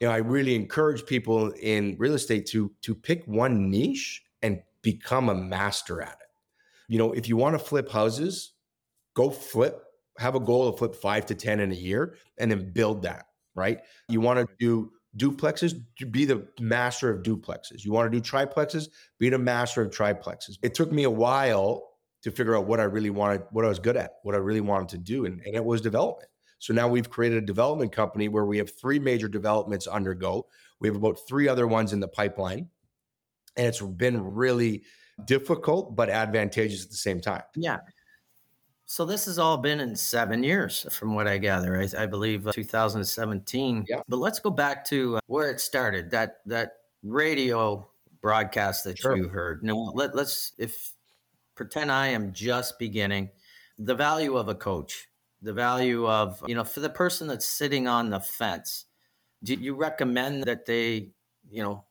you 0.00 0.06
know 0.06 0.12
I 0.12 0.18
really 0.18 0.54
encourage 0.54 1.06
people 1.06 1.50
in 1.50 1.96
real 1.98 2.14
estate 2.14 2.46
to 2.46 2.72
to 2.82 2.94
pick 2.94 3.24
one 3.26 3.70
niche 3.70 4.22
and 4.42 4.60
become 4.82 5.28
a 5.28 5.34
master 5.34 6.00
at 6.02 6.12
it. 6.20 6.28
You 6.88 6.98
know, 6.98 7.12
if 7.12 7.28
you 7.28 7.36
want 7.36 7.58
to 7.58 7.64
flip 7.64 7.90
houses, 7.90 8.52
go 9.14 9.30
flip, 9.30 9.82
have 10.18 10.34
a 10.34 10.40
goal 10.40 10.70
to 10.70 10.76
flip 10.76 10.94
5 10.94 11.26
to 11.26 11.34
10 11.34 11.60
in 11.60 11.70
a 11.70 11.74
year 11.74 12.16
and 12.38 12.50
then 12.50 12.72
build 12.72 13.02
that, 13.02 13.26
right? 13.54 13.80
You 14.08 14.20
want 14.20 14.40
to 14.40 14.46
do 14.58 14.90
duplexes, 15.16 15.74
be 16.10 16.24
the 16.24 16.46
master 16.60 17.10
of 17.10 17.22
duplexes. 17.22 17.84
You 17.84 17.92
want 17.92 18.10
to 18.10 18.20
do 18.20 18.22
triplexes, 18.22 18.88
be 19.18 19.28
the 19.28 19.38
master 19.38 19.82
of 19.82 19.90
triplexes. 19.90 20.58
It 20.62 20.74
took 20.74 20.92
me 20.92 21.04
a 21.04 21.10
while 21.10 21.90
to 22.22 22.30
figure 22.30 22.56
out 22.56 22.66
what 22.66 22.80
I 22.80 22.84
really 22.84 23.10
wanted, 23.10 23.42
what 23.50 23.64
I 23.64 23.68
was 23.68 23.78
good 23.78 23.96
at, 23.96 24.14
what 24.22 24.34
I 24.34 24.38
really 24.38 24.60
wanted 24.60 24.88
to 24.90 24.98
do. 24.98 25.24
And, 25.24 25.40
and 25.44 25.54
it 25.54 25.64
was 25.64 25.80
development. 25.80 26.28
So 26.58 26.74
now 26.74 26.88
we've 26.88 27.08
created 27.08 27.42
a 27.42 27.46
development 27.46 27.90
company 27.90 28.28
where 28.28 28.44
we 28.44 28.58
have 28.58 28.70
three 28.78 28.98
major 28.98 29.28
developments 29.28 29.86
undergo. 29.86 30.46
We 30.78 30.88
have 30.88 30.96
about 30.96 31.18
three 31.26 31.48
other 31.48 31.66
ones 31.66 31.94
in 31.94 32.00
the 32.00 32.08
pipeline. 32.08 32.68
And 33.60 33.68
it's 33.68 33.82
been 33.82 34.24
really 34.24 34.84
difficult, 35.26 35.94
but 35.94 36.08
advantageous 36.08 36.82
at 36.82 36.88
the 36.90 36.96
same 36.96 37.20
time. 37.20 37.42
Yeah. 37.54 37.76
So 38.86 39.04
this 39.04 39.26
has 39.26 39.38
all 39.38 39.58
been 39.58 39.80
in 39.80 39.94
seven 39.94 40.42
years, 40.42 40.86
from 40.90 41.14
what 41.14 41.28
I 41.28 41.36
gather. 41.36 41.78
I, 41.78 42.02
I 42.02 42.06
believe 42.06 42.46
uh, 42.46 42.52
2017. 42.52 43.84
Yeah. 43.86 44.00
But 44.08 44.16
let's 44.16 44.38
go 44.38 44.48
back 44.48 44.82
to 44.86 45.16
uh, 45.16 45.20
where 45.26 45.50
it 45.50 45.60
started. 45.60 46.10
That 46.10 46.38
that 46.46 46.72
radio 47.02 47.86
broadcast 48.22 48.84
that 48.84 48.96
Sure. 48.96 49.14
you 49.14 49.28
heard. 49.28 49.62
Now 49.62 49.92
let, 49.94 50.14
let's 50.16 50.52
if 50.56 50.94
pretend 51.54 51.92
I 51.92 52.06
am 52.06 52.32
just 52.32 52.78
beginning. 52.78 53.28
The 53.78 53.94
value 53.94 54.38
of 54.38 54.48
a 54.48 54.54
coach, 54.54 55.06
the 55.42 55.52
value 55.52 56.08
of 56.08 56.42
you 56.46 56.54
know 56.54 56.64
for 56.64 56.80
the 56.80 56.88
person 56.88 57.28
that's 57.28 57.46
sitting 57.46 57.86
on 57.86 58.08
the 58.08 58.20
fence. 58.20 58.86
Do 59.42 59.52
you 59.52 59.74
recommend 59.74 60.44
that 60.44 60.64
they 60.64 61.10
you 61.50 61.62
know 61.62 61.84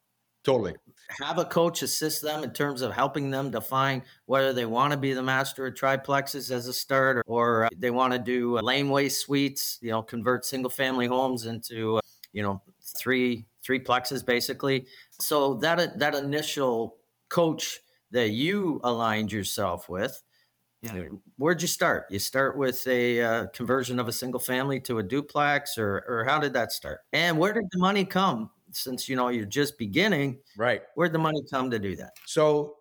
Totally. 0.44 0.74
Have 1.10 1.38
a 1.40 1.46
coach 1.46 1.82
assist 1.82 2.22
them 2.22 2.44
in 2.44 2.52
terms 2.52 2.82
of 2.82 2.94
helping 2.94 3.32
them 3.32 3.52
define 3.52 4.04
whether 4.26 4.54
they 4.54 4.66
want 4.66 4.92
to 4.92 4.98
be 4.98 5.14
the 5.14 5.24
master 5.24 5.66
of 5.68 5.74
triplexes 5.74 6.52
as 6.52 6.68
a 6.68 6.74
start 6.74 7.18
or, 7.18 7.24
or 7.28 7.66
uh, 7.66 7.70
they 7.78 7.92
want 7.92 8.14
to 8.14 8.20
do 8.20 8.58
uh, 8.58 8.62
laneway 8.62 9.10
suites, 9.10 9.80
you 9.82 9.90
know, 9.90 10.02
convert 10.02 10.46
single 10.46 10.70
family 10.70 11.08
homes 11.08 11.46
into, 11.46 11.98
uh, 11.98 12.02
you 12.32 12.44
know, 12.44 12.62
three 12.98 13.46
three 13.64 13.80
plexes 13.80 14.26
basically. 14.26 14.88
So 15.20 15.56
that 15.56 16.00
that 16.00 16.16
initial 16.16 16.98
coach 17.30 17.80
that 18.12 18.30
you 18.30 18.80
aligned 18.84 19.32
yourself 19.32 19.90
with, 19.90 20.24
know, 20.94 21.22
where'd 21.38 21.62
you 21.62 21.68
start? 21.68 22.06
You 22.10 22.20
start 22.20 22.58
with 22.58 22.88
a 22.88 23.22
uh, 23.22 23.48
conversion 23.48 24.00
of 24.00 24.08
a 24.08 24.12
single 24.14 24.40
family 24.40 24.80
to 24.82 25.00
a 25.00 25.04
duplex, 25.04 25.78
or 25.78 26.06
or 26.08 26.26
how 26.26 26.40
did 26.40 26.54
that 26.54 26.72
start? 26.72 27.02
And 27.12 27.38
where 27.38 27.54
did 27.54 27.66
the 27.72 27.80
money 27.80 28.06
come? 28.06 28.52
Since 28.72 29.10
you 29.10 29.16
know 29.16 29.30
you're 29.30 29.46
just 29.46 29.78
beginning, 29.78 30.42
Right. 30.56 30.84
Where'd 30.96 31.14
the 31.14 31.20
money 31.20 31.42
come 31.52 31.72
to 31.72 31.80
do 31.80 31.96
that? 31.98 32.14
So 32.26 32.78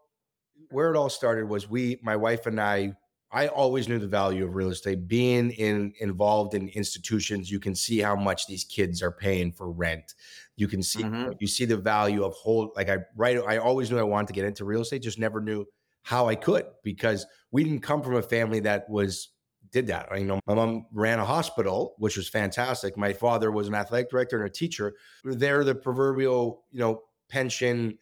where 0.70 0.92
it 0.92 0.96
all 0.96 1.10
started 1.10 1.46
was 1.48 1.68
we, 1.68 1.98
my 2.02 2.16
wife 2.16 2.46
and 2.46 2.60
I, 2.60 2.94
I 3.30 3.48
always 3.48 3.88
knew 3.88 3.98
the 3.98 4.08
value 4.08 4.44
of 4.46 4.54
real 4.54 4.70
estate. 4.70 5.06
Being 5.06 5.50
in 5.50 5.92
involved 6.00 6.54
in 6.54 6.68
institutions, 6.68 7.50
you 7.50 7.60
can 7.60 7.74
see 7.74 7.98
how 7.98 8.16
much 8.16 8.46
these 8.46 8.64
kids 8.64 9.02
are 9.02 9.12
paying 9.12 9.52
for 9.52 9.70
rent. 9.70 10.14
You 10.56 10.66
can 10.66 10.82
see 10.82 11.04
Mhm. 11.04 11.32
you 11.38 11.46
see 11.46 11.66
the 11.66 11.76
value 11.76 12.24
of 12.24 12.32
whole 12.34 12.72
like 12.74 12.88
I 12.88 12.98
right 13.16 13.38
I 13.46 13.58
always 13.58 13.90
knew 13.90 13.98
I 13.98 14.02
wanted 14.02 14.28
to 14.28 14.32
get 14.32 14.46
into 14.46 14.64
real 14.64 14.80
estate, 14.80 15.02
just 15.02 15.18
never 15.18 15.40
knew 15.40 15.66
how 16.02 16.26
I 16.26 16.36
could 16.36 16.66
because 16.82 17.26
we 17.50 17.64
didn't 17.64 17.82
come 17.82 18.02
from 18.02 18.14
a 18.14 18.22
family 18.22 18.60
that 18.60 18.88
was 18.88 19.28
did 19.72 19.86
that. 19.88 20.08
You 20.18 20.24
know, 20.24 20.40
my 20.46 20.54
mom 20.54 20.86
ran 20.92 21.18
a 21.18 21.24
hospital, 21.24 21.94
which 21.98 22.16
was 22.16 22.28
fantastic. 22.28 22.96
My 22.96 23.12
father 23.12 23.50
was 23.50 23.68
an 23.68 23.74
athletic 23.74 24.10
director 24.10 24.38
and 24.38 24.46
a 24.46 24.52
teacher. 24.52 24.94
They're 25.24 25.64
the 25.64 25.74
proverbial, 25.74 26.64
you 26.70 26.80
know, 26.80 27.02
pension, 27.28 27.98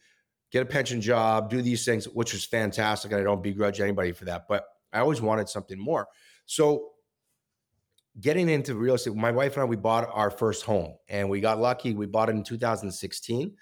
get 0.51 0.63
a 0.63 0.65
pension 0.65 1.01
job, 1.01 1.49
do 1.49 1.61
these 1.61 1.85
things, 1.85 2.05
which 2.05 2.33
was 2.33 2.45
fantastic. 2.45 3.11
And 3.11 3.21
I 3.21 3.23
don't 3.23 3.43
begrudge 3.43 3.79
anybody 3.81 4.11
for 4.11 4.25
that. 4.25 4.47
But 4.47 4.65
I 4.93 4.99
always 4.99 5.21
wanted 5.21 5.49
something 5.49 5.79
more. 5.79 6.07
So 6.45 6.91
getting 8.19 8.49
into 8.49 8.75
real 8.75 8.95
estate, 8.95 9.15
my 9.15 9.31
wife 9.31 9.53
and 9.53 9.61
I, 9.61 9.65
we 9.65 9.75
bought 9.75 10.09
our 10.11 10.31
first 10.31 10.63
home 10.63 10.95
and 11.09 11.29
we 11.29 11.41
got 11.41 11.59
lucky. 11.59 11.93
We 11.93 12.05
bought 12.05 12.29
it 12.29 12.35
in 12.35 12.43
2016. 12.43 13.55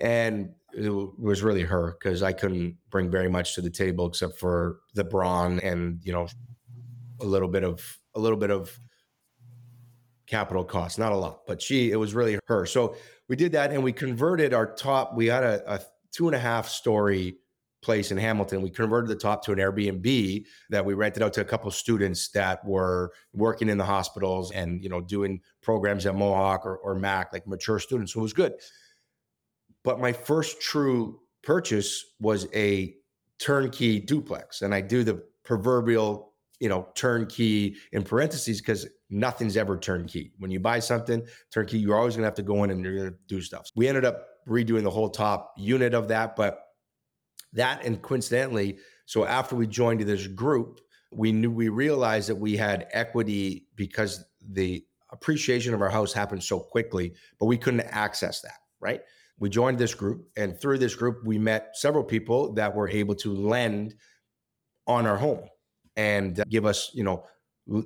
And 0.00 0.50
it 0.72 0.90
was 1.18 1.42
really 1.42 1.62
her 1.62 1.96
because 1.98 2.22
I 2.22 2.32
couldn't 2.32 2.76
bring 2.90 3.10
very 3.10 3.28
much 3.28 3.54
to 3.56 3.60
the 3.60 3.70
table 3.70 4.06
except 4.06 4.38
for 4.38 4.78
the 4.94 5.04
brawn 5.04 5.58
and, 5.60 6.00
you 6.04 6.12
know, 6.12 6.28
a 7.20 7.26
little 7.26 7.48
bit 7.48 7.64
of 7.64 7.98
a 8.14 8.20
little 8.20 8.38
bit 8.38 8.50
of 8.50 8.78
capital 10.26 10.64
cost, 10.64 10.98
not 10.98 11.12
a 11.12 11.16
lot, 11.16 11.40
but 11.46 11.60
she, 11.60 11.90
it 11.90 11.96
was 11.96 12.14
really 12.14 12.38
her. 12.46 12.64
So 12.64 12.96
we 13.28 13.36
did 13.36 13.52
that 13.52 13.72
and 13.72 13.82
we 13.82 13.92
converted 13.92 14.54
our 14.54 14.74
top. 14.74 15.14
We 15.14 15.26
had 15.26 15.42
a, 15.42 15.74
a 15.74 15.80
two 16.12 16.28
and 16.28 16.36
a 16.36 16.38
half 16.38 16.68
story 16.68 17.36
place 17.82 18.10
in 18.12 18.18
Hamilton. 18.18 18.62
We 18.62 18.70
converted 18.70 19.10
the 19.10 19.16
top 19.16 19.44
to 19.44 19.52
an 19.52 19.58
Airbnb 19.58 20.44
that 20.70 20.84
we 20.84 20.94
rented 20.94 21.22
out 21.22 21.32
to 21.34 21.40
a 21.40 21.44
couple 21.44 21.70
students 21.70 22.28
that 22.30 22.64
were 22.64 23.12
working 23.32 23.68
in 23.68 23.78
the 23.78 23.84
hospitals 23.84 24.52
and 24.52 24.82
you 24.82 24.88
know 24.88 25.00
doing 25.00 25.40
programs 25.62 26.06
at 26.06 26.14
Mohawk 26.14 26.64
or, 26.64 26.76
or 26.78 26.94
Mac, 26.94 27.32
like 27.32 27.46
mature 27.46 27.78
students. 27.78 28.12
So 28.12 28.20
it 28.20 28.22
was 28.22 28.32
good. 28.32 28.54
But 29.82 29.98
my 29.98 30.12
first 30.12 30.60
true 30.60 31.20
purchase 31.42 32.04
was 32.20 32.46
a 32.54 32.94
turnkey 33.38 33.98
duplex, 33.98 34.62
and 34.62 34.74
I 34.74 34.82
do 34.82 35.02
the 35.02 35.22
proverbial 35.42 36.29
you 36.60 36.68
know 36.68 36.86
turnkey 36.94 37.76
in 37.92 38.02
parentheses 38.02 38.60
because 38.60 38.86
nothing's 39.08 39.56
ever 39.56 39.76
turnkey. 39.76 40.32
When 40.38 40.50
you 40.50 40.60
buy 40.60 40.78
something 40.78 41.26
turnkey, 41.52 41.78
you're 41.78 41.96
always 41.96 42.14
going 42.14 42.22
to 42.22 42.26
have 42.26 42.34
to 42.34 42.42
go 42.42 42.62
in 42.62 42.70
and 42.70 42.84
you're 42.84 42.96
going 42.96 43.10
to 43.10 43.16
do 43.26 43.40
stuff. 43.40 43.68
We 43.74 43.88
ended 43.88 44.04
up 44.04 44.26
redoing 44.46 44.84
the 44.84 44.90
whole 44.90 45.10
top 45.10 45.54
unit 45.56 45.94
of 45.94 46.08
that, 46.08 46.36
but 46.36 46.60
that 47.54 47.84
and 47.84 48.00
coincidentally, 48.00 48.78
so 49.06 49.24
after 49.24 49.56
we 49.56 49.66
joined 49.66 50.00
this 50.02 50.26
group, 50.28 50.80
we 51.12 51.32
knew 51.32 51.50
we 51.50 51.68
realized 51.68 52.28
that 52.28 52.36
we 52.36 52.56
had 52.56 52.86
equity 52.92 53.66
because 53.74 54.24
the 54.40 54.84
appreciation 55.10 55.74
of 55.74 55.82
our 55.82 55.90
house 55.90 56.12
happened 56.12 56.44
so 56.44 56.60
quickly, 56.60 57.14
but 57.40 57.46
we 57.46 57.58
couldn't 57.58 57.80
access 57.80 58.40
that, 58.42 58.58
right? 58.78 59.00
We 59.38 59.48
joined 59.48 59.78
this 59.78 59.94
group, 59.94 60.28
and 60.36 60.60
through 60.60 60.78
this 60.78 60.94
group, 60.94 61.24
we 61.24 61.38
met 61.38 61.70
several 61.72 62.04
people 62.04 62.52
that 62.54 62.74
were 62.74 62.88
able 62.88 63.14
to 63.16 63.34
lend 63.34 63.94
on 64.86 65.06
our 65.06 65.16
home 65.16 65.48
and 66.00 66.42
give 66.48 66.64
us, 66.64 66.90
you 66.94 67.04
know, 67.04 67.24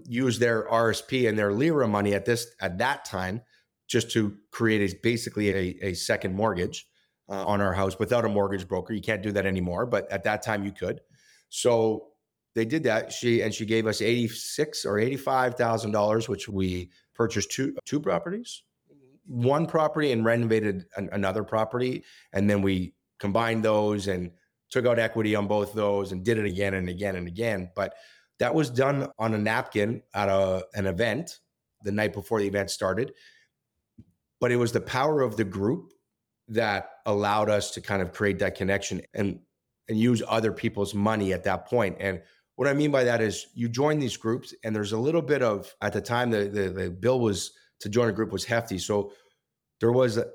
use 0.07 0.39
their 0.39 0.69
RSP 0.69 1.29
and 1.29 1.37
their 1.37 1.53
Lira 1.53 1.89
money 1.89 2.15
at 2.15 2.25
this 2.25 2.47
at 2.61 2.79
that 2.79 3.05
time 3.05 3.43
just 3.89 4.11
to 4.13 4.37
create 4.51 4.93
a 4.93 4.97
basically 5.03 5.51
a, 5.51 5.89
a 5.89 5.95
second 5.95 6.35
mortgage 6.35 6.87
uh, 7.29 7.45
on 7.45 7.61
our 7.61 7.73
house 7.73 7.99
without 7.99 8.25
a 8.25 8.29
mortgage 8.29 8.69
broker. 8.69 8.95
You 8.95 9.03
can't 9.03 9.23
do 9.23 9.33
that 9.33 9.47
anymore, 9.47 9.85
but 9.85 10.11
at 10.13 10.23
that 10.25 10.43
time 10.43 10.65
you 10.65 10.73
could. 10.73 11.01
So 11.49 12.09
they 12.55 12.65
did 12.65 12.85
that. 12.85 13.13
She 13.13 13.43
and 13.43 13.53
she 13.53 13.67
gave 13.67 13.87
us 13.87 14.01
eighty 14.01 14.29
six 14.29 14.85
or 14.85 14.99
eighty 14.99 15.17
five 15.17 15.57
thousand 15.57 15.91
dollars, 15.91 16.29
which 16.29 16.49
we 16.49 16.91
purchased 17.15 17.51
two 17.51 17.77
two 17.85 18.01
properties, 18.01 18.63
one 19.27 19.67
property 19.67 20.13
and 20.13 20.25
renovated 20.25 20.87
an, 20.97 21.09
another 21.13 21.43
property, 21.43 22.05
and 22.33 22.49
then 22.49 22.63
we 22.63 22.95
combined 23.19 23.65
those 23.65 24.07
and 24.07 24.31
took 24.75 24.87
out 24.87 24.99
equity 24.99 25.37
on 25.37 25.47
both 25.47 25.73
those 25.73 26.11
and 26.11 26.25
did 26.25 26.37
it 26.37 26.45
again 26.45 26.75
and 26.75 26.89
again 26.89 27.15
and 27.15 27.29
again. 27.29 27.71
But 27.77 27.95
that 28.41 28.53
was 28.53 28.71
done 28.71 29.09
on 29.21 29.33
a 29.33 29.39
napkin 29.39 30.03
at 30.13 30.29
a, 30.29 30.67
an 30.75 30.87
event 30.87 31.39
the 31.83 31.93
night 31.93 32.13
before 32.13 32.41
the 32.41 32.49
event 32.49 32.71
started. 32.73 33.13
But 34.41 34.51
it 34.51 34.57
was 34.57 34.73
the 34.73 34.81
power 34.81 35.21
of 35.21 35.37
the 35.37 35.45
group 35.45 35.93
that 36.49 36.91
allowed 37.07 37.49
us 37.49 37.71
to 37.71 37.81
kind 37.81 38.03
of 38.03 38.13
create 38.13 38.41
that 38.41 38.57
connection 38.57 39.01
and 39.15 39.39
and 39.89 39.99
use 39.99 40.23
other 40.27 40.51
people's 40.51 40.93
money 40.93 41.33
at 41.33 41.45
that 41.45 41.67
point. 41.67 41.97
And 42.01 42.21
what 42.57 42.67
I 42.67 42.73
mean 42.73 42.91
by 42.91 43.05
that 43.05 43.21
is 43.21 43.47
you 43.55 43.69
join 43.69 44.01
these 44.01 44.17
groups 44.17 44.55
and 44.65 44.75
there's 44.75 44.93
a 44.93 44.99
little 44.99 45.23
bit 45.23 45.43
of 45.43 45.73
at 45.83 45.93
the 45.93 46.01
time 46.01 46.31
the 46.31 46.49
the, 46.49 46.69
the 46.71 46.91
bill 46.91 47.21
was 47.21 47.53
to 47.81 47.89
join 47.89 48.09
a 48.09 48.13
group 48.13 48.33
was 48.33 48.45
hefty. 48.45 48.79
So 48.79 49.13
there 49.79 49.93
was 49.93 50.17
a, 50.17 50.27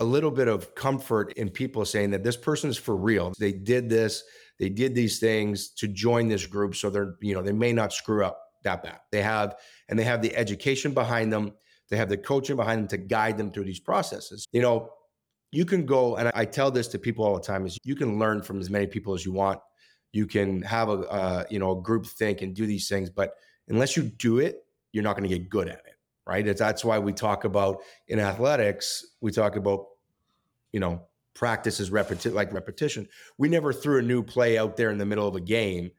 a 0.00 0.04
little 0.04 0.30
bit 0.30 0.48
of 0.48 0.74
comfort 0.74 1.32
in 1.34 1.48
people 1.48 1.84
saying 1.84 2.10
that 2.10 2.24
this 2.24 2.36
person 2.36 2.70
is 2.70 2.76
for 2.76 2.96
real. 2.96 3.32
They 3.38 3.52
did 3.52 3.88
this, 3.88 4.24
they 4.58 4.68
did 4.68 4.94
these 4.94 5.18
things 5.18 5.70
to 5.74 5.88
join 5.88 6.28
this 6.28 6.46
group. 6.46 6.74
So 6.74 6.90
they're, 6.90 7.14
you 7.20 7.34
know, 7.34 7.42
they 7.42 7.52
may 7.52 7.72
not 7.72 7.92
screw 7.92 8.24
up 8.24 8.40
that 8.64 8.82
bad. 8.82 8.98
They 9.12 9.22
have, 9.22 9.56
and 9.88 9.98
they 9.98 10.04
have 10.04 10.22
the 10.22 10.34
education 10.36 10.92
behind 10.92 11.32
them. 11.32 11.52
They 11.90 11.96
have 11.96 12.08
the 12.08 12.16
coaching 12.16 12.56
behind 12.56 12.80
them 12.80 12.88
to 12.88 12.96
guide 12.96 13.36
them 13.36 13.52
through 13.52 13.64
these 13.64 13.80
processes. 13.80 14.46
You 14.52 14.62
know, 14.62 14.90
you 15.52 15.64
can 15.64 15.86
go, 15.86 16.16
and 16.16 16.32
I 16.34 16.44
tell 16.44 16.70
this 16.70 16.88
to 16.88 16.98
people 16.98 17.24
all 17.24 17.34
the 17.34 17.42
time: 17.42 17.66
is 17.66 17.78
you 17.84 17.94
can 17.94 18.18
learn 18.18 18.42
from 18.42 18.60
as 18.60 18.70
many 18.70 18.86
people 18.86 19.14
as 19.14 19.24
you 19.24 19.32
want. 19.32 19.60
You 20.12 20.26
can 20.26 20.62
have 20.62 20.88
a, 20.88 21.00
uh, 21.10 21.44
you 21.50 21.58
know, 21.58 21.78
a 21.78 21.82
group 21.82 22.06
think 22.06 22.42
and 22.42 22.54
do 22.54 22.66
these 22.66 22.88
things, 22.88 23.10
but 23.10 23.34
unless 23.68 23.96
you 23.96 24.04
do 24.04 24.38
it, 24.38 24.64
you're 24.92 25.04
not 25.04 25.16
going 25.16 25.28
to 25.28 25.38
get 25.38 25.48
good 25.50 25.68
at 25.68 25.82
it, 25.86 25.93
right? 26.26 26.56
That's 26.56 26.84
why 26.84 26.98
we 26.98 27.12
talk 27.12 27.44
about 27.44 27.82
in 28.08 28.18
athletics. 28.18 29.04
We 29.20 29.30
talk 29.30 29.56
about, 29.56 29.86
you 30.72 30.80
know, 30.80 31.02
practice 31.34 31.80
is 31.80 31.90
repeti- 31.90 32.32
like 32.32 32.52
repetition. 32.52 33.08
We 33.38 33.48
never 33.48 33.72
threw 33.72 33.98
a 33.98 34.02
new 34.02 34.22
play 34.22 34.56
out 34.56 34.76
there 34.76 34.90
in 34.90 34.98
the 34.98 35.06
middle 35.06 35.28
of 35.28 35.34
a 35.34 35.40
game 35.40 35.90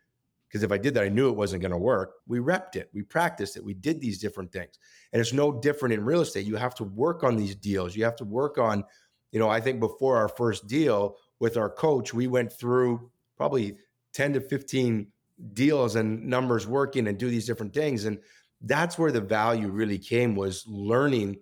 because 0.47 0.63
if 0.63 0.71
I 0.71 0.77
did 0.77 0.93
that, 0.93 1.03
I 1.03 1.09
knew 1.09 1.27
it 1.27 1.35
wasn't 1.35 1.61
going 1.61 1.73
to 1.73 1.77
work. 1.77 2.13
We 2.27 2.39
repped 2.39 2.75
it, 2.75 2.89
we 2.93 3.01
practiced 3.01 3.57
it, 3.57 3.65
we 3.65 3.73
did 3.73 3.99
these 3.99 4.19
different 4.19 4.51
things. 4.51 4.79
And 5.11 5.19
it's 5.19 5.33
no 5.33 5.51
different 5.51 5.93
in 5.93 6.05
real 6.05 6.21
estate. 6.21 6.45
You 6.45 6.55
have 6.55 6.75
to 6.75 6.85
work 6.85 7.23
on 7.23 7.35
these 7.35 7.55
deals. 7.55 7.95
You 7.95 8.05
have 8.05 8.15
to 8.17 8.23
work 8.23 8.57
on, 8.57 8.83
you 9.31 9.39
know, 9.39 9.49
I 9.49 9.59
think 9.59 9.79
before 9.79 10.15
our 10.17 10.29
first 10.29 10.65
deal 10.67 11.17
with 11.39 11.57
our 11.57 11.69
coach, 11.69 12.13
we 12.13 12.27
went 12.27 12.53
through 12.53 13.11
probably 13.35 13.75
10 14.13 14.33
to 14.33 14.41
15 14.41 15.07
deals 15.53 15.95
and 15.95 16.25
numbers 16.25 16.65
working 16.65 17.07
and 17.07 17.17
do 17.17 17.29
these 17.29 17.45
different 17.45 17.73
things. 17.73 18.05
And 18.05 18.19
that's 18.61 18.97
where 18.97 19.11
the 19.11 19.21
value 19.21 19.69
really 19.69 19.99
came 19.99 20.35
was 20.35 20.65
learning 20.67 21.37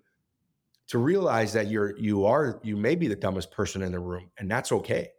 to 0.88 0.98
realize 0.98 1.52
that 1.54 1.68
you're 1.68 1.96
you 1.98 2.24
are 2.24 2.60
you 2.62 2.76
may 2.76 2.94
be 2.94 3.08
the 3.08 3.16
dumbest 3.16 3.50
person 3.50 3.82
in 3.82 3.92
the 3.92 3.98
room 4.00 4.30
and 4.38 4.50
that's 4.50 4.72
okay 4.72 5.10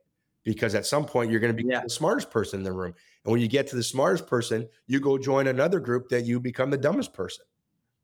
because 0.43 0.75
at 0.75 0.85
some 0.85 1.05
point 1.05 1.31
you're 1.31 1.39
going 1.39 1.55
to 1.55 1.57
be 1.63 1.65
Yeah. 1.65 1.83
the 1.83 1.89
smartest 1.89 2.29
person 2.31 2.59
in 2.59 2.63
the 2.63 2.73
room 2.73 2.93
and 3.25 3.31
when 3.31 3.41
you 3.41 3.47
get 3.47 3.67
to 3.67 3.75
the 3.75 3.83
smartest 3.83 4.27
person 4.27 4.67
you 4.87 4.99
go 4.99 5.17
join 5.17 5.47
another 5.47 5.79
group 5.79 6.09
that 6.09 6.25
you 6.25 6.39
become 6.39 6.69
the 6.69 6.77
dumbest 6.77 7.13
person 7.13 7.45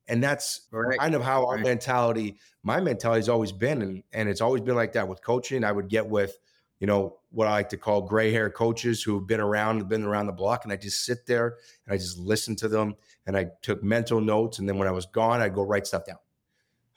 and 0.07 0.23
that's 0.23 0.69
Right. 0.71 1.01
kind 1.01 1.15
of 1.15 1.23
how 1.23 1.45
our 1.47 1.57
Right. 1.57 1.65
mentality 1.65 2.39
my 2.63 2.79
mentality 2.81 3.19
has 3.19 3.29
always 3.29 3.51
been 3.51 3.81
and 3.81 4.03
and 4.13 4.29
it's 4.29 4.41
always 4.41 4.61
been 4.61 4.75
like 4.75 4.93
that 4.93 5.07
with 5.07 5.23
coaching 5.23 5.63
i 5.63 5.71
would 5.71 5.89
get 5.89 6.07
with 6.07 6.37
you 6.81 6.87
know, 6.87 7.19
what 7.29 7.47
I 7.47 7.51
like 7.51 7.69
to 7.69 7.77
call 7.77 8.01
gray 8.01 8.31
hair 8.31 8.49
coaches 8.49 9.03
who've 9.03 9.25
been 9.25 9.39
around, 9.39 9.87
been 9.87 10.03
around 10.03 10.25
the 10.25 10.33
block. 10.33 10.65
And 10.65 10.73
I 10.73 10.75
just 10.75 11.05
sit 11.05 11.27
there 11.27 11.57
and 11.85 11.93
I 11.93 11.97
just 11.97 12.17
listen 12.17 12.55
to 12.57 12.67
them 12.67 12.95
and 13.27 13.37
I 13.37 13.47
took 13.61 13.83
mental 13.83 14.19
notes. 14.19 14.57
And 14.57 14.67
then 14.67 14.79
when 14.79 14.87
I 14.87 14.91
was 14.91 15.05
gone, 15.05 15.41
I'd 15.41 15.53
go 15.53 15.61
write 15.61 15.85
stuff 15.85 16.05
down. 16.05 16.17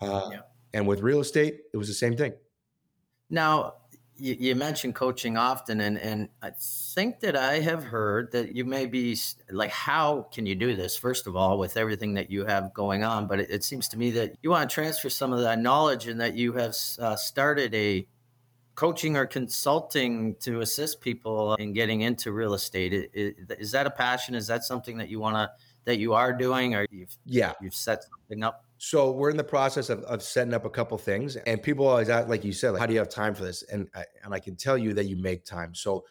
Uh, 0.01 0.31
yeah. 0.33 0.41
And 0.73 0.89
with 0.89 1.03
real 1.03 1.21
estate, 1.21 1.61
it 1.73 1.77
was 1.77 1.87
the 1.87 1.95
same 1.95 2.17
thing. 2.17 2.33
Now, 3.29 3.75
you, 4.17 4.37
you, 4.39 4.55
mentioned 4.55 4.95
coaching 4.95 5.37
often, 5.37 5.81
and 5.81 5.99
and 5.99 6.29
I 6.41 6.51
think 6.57 7.19
that 7.21 7.37
I 7.37 7.59
have 7.61 7.83
heard 7.83 8.31
that 8.31 8.55
you 8.55 8.65
may 8.65 8.87
be 8.87 9.19
like, 9.51 9.71
how 9.71 10.29
can 10.33 10.47
you 10.47 10.55
do 10.55 10.77
this? 10.77 10.97
First 10.97 11.27
of 11.27 11.35
all, 11.35 11.59
with 11.59 11.77
everything 11.77 12.15
that 12.15 12.31
you 12.31 12.45
have 12.45 12.73
going 12.73 13.03
on, 13.03 13.27
but 13.27 13.41
it, 13.41 13.51
it 13.51 13.65
seems 13.65 13.89
to 13.89 13.99
me 13.99 14.13
that 14.13 14.37
you 14.41 14.51
want 14.51 14.71
to 14.71 14.73
transfer 14.73 15.11
some 15.11 15.33
of 15.33 15.41
that 15.41 15.59
knowledge, 15.59 16.07
and 16.07 16.21
that 16.21 16.37
you 16.37 16.53
have 16.53 16.77
uh, 17.01 17.17
started 17.17 17.75
a 17.75 18.07
coaching 18.75 19.17
or 19.17 19.27
consulting 19.27 20.35
to 20.41 20.61
assist 20.61 21.01
people 21.01 21.55
in 21.57 21.73
getting 21.73 22.03
into 22.03 22.33
real 22.33 22.55
estate. 22.55 23.11
Is 23.15 23.73
that 23.73 23.87
a 23.87 23.91
passion? 23.91 24.35
Is 24.35 24.47
that 24.49 24.65
something 24.65 24.99
that 24.99 25.09
you 25.09 25.21
want 25.21 25.37
to 25.37 25.51
that 25.85 25.99
you 25.99 26.15
are 26.15 26.33
doing, 26.33 26.75
or 26.75 26.87
you've 26.91 27.17
yeah 27.27 27.53
you've 27.61 27.75
set 27.75 28.05
something 28.05 28.43
up? 28.43 28.65
So 28.79 29.13
we're 29.13 29.31
in 29.31 29.37
the 29.37 29.45
process 29.45 29.91
of, 29.91 30.01
of 30.05 30.23
setting 30.23 30.53
up 30.53 30.65
a 30.65 30.71
couple 30.71 30.99
things, 30.99 31.37
and 31.37 31.63
people 31.63 31.87
always 31.87 32.09
ask, 32.09 32.29
like 32.29 32.45
you 32.45 32.53
said, 32.53 32.71
like, 32.71 32.81
how 32.81 32.87
do 32.87 32.93
you 32.93 32.99
have 32.99 33.09
time 33.09 33.35
for 33.35 33.45
this? 33.45 33.63
And 33.65 33.89
I, 33.95 34.05
and 34.23 34.35
I 34.35 34.41
can 34.41 34.57
tell 34.57 34.77
you 34.77 34.93
that 34.95 35.07
you 35.07 35.17
make 35.17 35.45
time. 35.45 35.75
So 35.75 36.05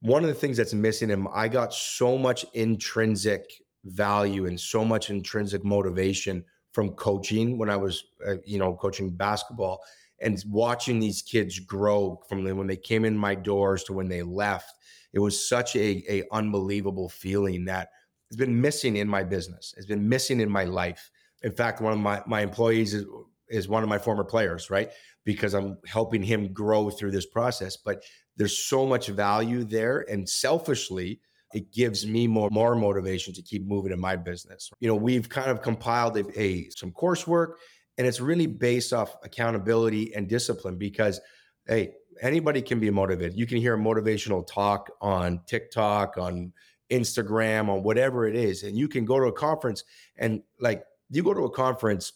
one 0.00 0.22
of 0.22 0.28
the 0.28 0.34
things 0.34 0.56
that's 0.56 0.74
missing, 0.74 1.10
and 1.10 1.28
I 1.32 1.48
got 1.48 1.72
so 1.72 2.18
much 2.18 2.44
intrinsic 2.54 3.44
value 3.84 4.46
and 4.46 4.58
so 4.58 4.84
much 4.84 5.10
intrinsic 5.10 5.64
motivation 5.64 6.44
from 6.72 6.90
coaching 6.90 7.58
when 7.58 7.70
I 7.70 7.76
was, 7.76 8.04
uh, 8.26 8.36
you 8.44 8.58
know, 8.58 8.74
coaching 8.74 9.10
basketball 9.10 9.80
and 10.22 10.42
watching 10.48 11.00
these 11.00 11.22
kids 11.22 11.58
grow 11.58 12.20
from 12.28 12.44
when 12.44 12.66
they 12.66 12.76
came 12.76 13.04
in 13.04 13.16
my 13.16 13.34
doors 13.34 13.84
to 13.84 13.92
when 13.92 14.08
they 14.08 14.22
left. 14.22 14.72
It 15.12 15.18
was 15.18 15.48
such 15.48 15.76
a, 15.76 16.02
a 16.08 16.24
unbelievable 16.32 17.08
feeling 17.08 17.66
that 17.66 17.88
has 18.30 18.36
been 18.36 18.60
missing 18.60 18.96
in 18.96 19.08
my 19.08 19.24
business. 19.24 19.74
It's 19.76 19.86
been 19.86 20.08
missing 20.08 20.40
in 20.40 20.50
my 20.50 20.64
life 20.64 21.10
in 21.42 21.52
fact, 21.52 21.80
one 21.80 21.92
of 21.92 21.98
my, 21.98 22.22
my 22.26 22.40
employees 22.40 22.94
is, 22.94 23.04
is 23.48 23.68
one 23.68 23.82
of 23.82 23.88
my 23.88 23.98
former 23.98 24.24
players, 24.24 24.70
right? 24.70 24.90
Because 25.24 25.54
I'm 25.54 25.78
helping 25.86 26.22
him 26.22 26.52
grow 26.52 26.90
through 26.90 27.10
this 27.10 27.26
process. 27.26 27.76
But 27.76 28.02
there's 28.36 28.58
so 28.58 28.86
much 28.86 29.08
value 29.08 29.64
there. 29.64 30.06
And 30.08 30.28
selfishly, 30.28 31.20
it 31.52 31.70
gives 31.70 32.06
me 32.06 32.26
more 32.26 32.48
more 32.50 32.74
motivation 32.74 33.34
to 33.34 33.42
keep 33.42 33.66
moving 33.66 33.92
in 33.92 34.00
my 34.00 34.16
business. 34.16 34.70
You 34.80 34.88
know, 34.88 34.94
we've 34.94 35.28
kind 35.28 35.50
of 35.50 35.60
compiled 35.60 36.16
a, 36.16 36.40
a 36.40 36.70
some 36.70 36.92
coursework 36.92 37.54
and 37.98 38.06
it's 38.06 38.20
really 38.20 38.46
based 38.46 38.92
off 38.92 39.16
accountability 39.22 40.14
and 40.14 40.28
discipline 40.28 40.76
because 40.76 41.20
hey, 41.66 41.92
anybody 42.20 42.60
can 42.60 42.80
be 42.80 42.90
motivated. 42.90 43.38
You 43.38 43.46
can 43.46 43.58
hear 43.58 43.74
a 43.74 43.78
motivational 43.78 44.44
talk 44.46 44.90
on 45.00 45.40
TikTok, 45.46 46.18
on 46.18 46.52
Instagram, 46.90 47.68
on 47.68 47.82
whatever 47.82 48.26
it 48.26 48.34
is, 48.34 48.64
and 48.64 48.76
you 48.76 48.88
can 48.88 49.04
go 49.04 49.18
to 49.18 49.26
a 49.26 49.32
conference 49.32 49.84
and 50.16 50.42
like 50.60 50.84
you 51.10 51.22
go 51.22 51.34
to 51.34 51.44
a 51.44 51.50
conference 51.50 52.12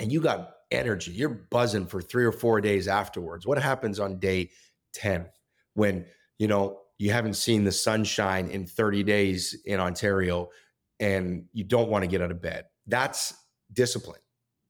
and 0.00 0.10
you 0.10 0.20
got 0.20 0.54
energy, 0.70 1.12
you're 1.12 1.28
buzzing 1.28 1.86
for 1.86 2.00
three 2.00 2.24
or 2.24 2.32
four 2.32 2.60
days 2.60 2.88
afterwards. 2.88 3.46
What 3.46 3.58
happens 3.58 4.00
on 4.00 4.18
day 4.18 4.50
10 4.94 5.26
when, 5.74 6.06
you 6.38 6.48
know, 6.48 6.80
you 6.98 7.10
haven't 7.10 7.34
seen 7.34 7.64
the 7.64 7.72
sunshine 7.72 8.48
in 8.48 8.66
30 8.66 9.02
days 9.02 9.56
in 9.64 9.80
Ontario 9.80 10.48
and 11.00 11.44
you 11.52 11.64
don't 11.64 11.88
want 11.88 12.02
to 12.02 12.08
get 12.08 12.22
out 12.22 12.30
of 12.30 12.40
bed? 12.40 12.64
That's 12.86 13.34
discipline, 13.72 14.20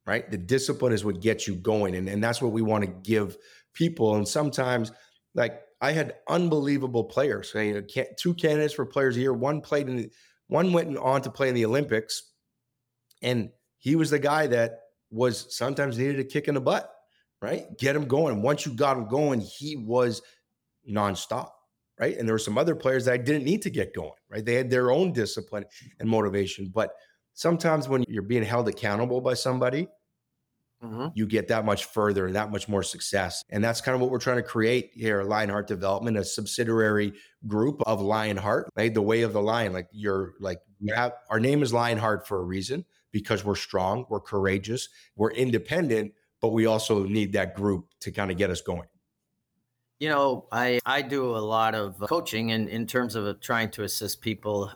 right? 0.07 0.31
The 0.31 0.39
discipline 0.39 0.93
is 0.93 1.05
what 1.05 1.21
gets 1.21 1.47
you 1.47 1.55
going. 1.55 1.95
And, 1.95 2.09
and 2.09 2.23
that's 2.23 2.43
what 2.43 2.53
we 2.53 2.63
want 2.63 2.85
to 2.85 2.91
give 2.91 3.37
people. 3.73 4.17
And 4.17 4.27
sometimes, 4.27 4.93
like, 5.35 5.61
I 5.81 5.93
had 5.93 6.15
unbelievable 6.29 7.05
players. 7.05 7.53
two 7.53 8.35
candidates 8.35 8.75
for 8.75 8.87
players 8.87 9.17
a 9.17 9.21
year. 9.21 9.33
One 9.33 9.61
played 9.61 9.89
in, 9.89 9.97
the, 9.97 10.11
one 10.49 10.73
went 10.73 10.97
on 10.97 11.23
to 11.23 11.31
play 11.31 11.49
in 11.49 11.55
the 11.55 11.65
Olympics 11.65 12.31
and 13.23 13.51
he 13.79 13.97
was 13.97 14.11
the 14.11 14.19
guy 14.19 14.47
that 14.47 14.81
was 15.11 15.55
sometimes 15.57 15.99
needed 15.99 16.21
a 16.21 16.25
kick 16.25 16.49
in 16.49 16.55
the 16.55 16.61
butt, 16.61 16.91
right? 17.41 17.67
Get 17.79 17.97
him 17.97 18.07
going. 18.07 18.43
Once 18.43 18.67
you 18.67 18.75
got 18.75 18.97
him 18.97 19.09
going, 19.09 19.41
he 19.41 19.77
was 19.77 20.23
nonstop, 20.89 21.51
right? 21.99 22.17
And 22.17 22.29
there 22.29 22.35
were 22.35 22.39
some 22.39 22.59
other 22.59 22.75
players 22.75 23.05
that 23.05 23.15
I 23.15 23.17
didn't 23.19 23.45
need 23.45 23.63
to 23.63 23.71
get 23.71 23.95
going, 23.95 24.13
right? 24.31 24.45
They 24.45 24.55
had 24.55 24.71
their 24.71 24.91
own 24.91 25.13
discipline 25.13 25.65
and 26.01 26.09
motivation. 26.09 26.71
But 26.75 26.93
sometimes 27.35 27.89
when 27.89 28.05
you're 28.09 28.23
being 28.23 28.45
held 28.45 28.69
accountable 28.69 29.21
by 29.21 29.35
somebody, 29.35 29.89
mm-hmm. 30.83 31.09
you 31.15 31.27
get 31.27 31.49
that 31.49 31.65
much 31.65 31.85
further 31.87 32.27
and 32.27 32.37
that 32.37 32.51
much 32.51 32.69
more 32.69 32.83
success. 32.83 33.43
And 33.51 33.63
that's 33.63 33.81
kind 33.81 33.95
of 33.95 34.01
what 34.01 34.11
we're 34.11 34.19
trying 34.19 34.37
to 34.37 34.43
create 34.43 34.93
here 34.95 35.21
at 35.21 35.29
Lionheart 35.29 35.67
Development, 35.67 36.17
a 36.17 36.25
subsidiary 36.25 37.13
group 37.47 37.83
of 37.87 38.01
Lionheart, 38.01 38.71
right? 38.77 38.93
The 38.95 39.03
way 39.03 39.23
of 39.23 39.33
the 39.33 39.43
lion. 39.43 39.73
Like 39.73 39.89
you're 39.93 40.35
like, 40.41 40.61
we 40.81 40.91
have, 40.91 41.13
our 41.29 41.41
name 41.41 41.63
is 41.63 41.73
Lionheart 41.73 42.27
for 42.27 42.39
a 42.39 42.45
reason 42.45 42.85
because 43.13 43.45
we're 43.45 43.55
strong, 43.55 44.07
we're 44.09 44.21
courageous, 44.21 44.89
we're 45.17 45.33
independent, 45.33 46.13
but 46.41 46.49
we 46.49 46.67
also 46.67 47.05
need 47.05 47.33
that 47.33 47.55
group 47.55 47.87
to 48.01 48.11
kind 48.11 48.31
of 48.31 48.37
get 48.37 48.51
us 48.51 48.61
going. 48.61 48.89
You 50.01 50.09
know, 50.09 50.49
I 50.51 50.81
I 50.85 51.03
do 51.03 51.37
a 51.37 51.39
lot 51.39 51.77
of 51.77 51.99
coaching 52.01 52.51
in 52.51 52.69
in 52.69 52.87
terms 52.87 53.15
of 53.15 53.41
trying 53.41 53.71
to 53.71 53.85
assist 53.85 54.21
people 54.21 54.73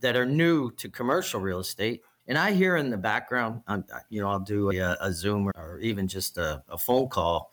that 0.00 0.16
are 0.16 0.26
new 0.26 0.70
to 0.72 0.88
commercial 0.88 1.40
real 1.40 1.60
estate. 1.60 2.02
And 2.26 2.38
I 2.38 2.52
hear 2.52 2.76
in 2.76 2.90
the 2.90 2.96
background, 2.96 3.62
I'm, 3.66 3.84
you 4.08 4.20
know, 4.20 4.28
I'll 4.28 4.40
do 4.40 4.70
a, 4.70 4.96
a 5.00 5.12
Zoom 5.12 5.48
or 5.48 5.78
even 5.80 6.06
just 6.06 6.38
a, 6.38 6.62
a, 6.68 6.78
phone 6.78 7.08
call, 7.08 7.50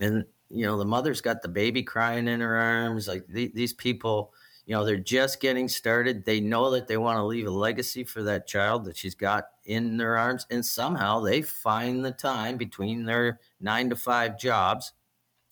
and 0.00 0.24
you 0.50 0.64
know, 0.66 0.78
the 0.78 0.84
mother's 0.84 1.20
got 1.20 1.42
the 1.42 1.48
baby 1.48 1.82
crying 1.82 2.26
in 2.28 2.40
her 2.40 2.56
arms. 2.56 3.06
Like 3.08 3.26
th- 3.32 3.52
these 3.54 3.72
people, 3.72 4.32
you 4.66 4.74
know 4.74 4.84
they're 4.84 4.96
just 4.96 5.40
getting 5.40 5.68
started 5.68 6.24
they 6.24 6.40
know 6.40 6.70
that 6.72 6.88
they 6.88 6.96
want 6.96 7.16
to 7.16 7.24
leave 7.24 7.46
a 7.46 7.50
legacy 7.50 8.04
for 8.04 8.22
that 8.24 8.46
child 8.46 8.84
that 8.84 8.96
she's 8.96 9.14
got 9.14 9.44
in 9.64 9.96
their 9.96 10.16
arms 10.16 10.46
and 10.50 10.64
somehow 10.64 11.20
they 11.20 11.40
find 11.40 12.04
the 12.04 12.10
time 12.10 12.56
between 12.56 13.04
their 13.04 13.40
9 13.60 13.90
to 13.90 13.96
5 13.96 14.38
jobs 14.38 14.92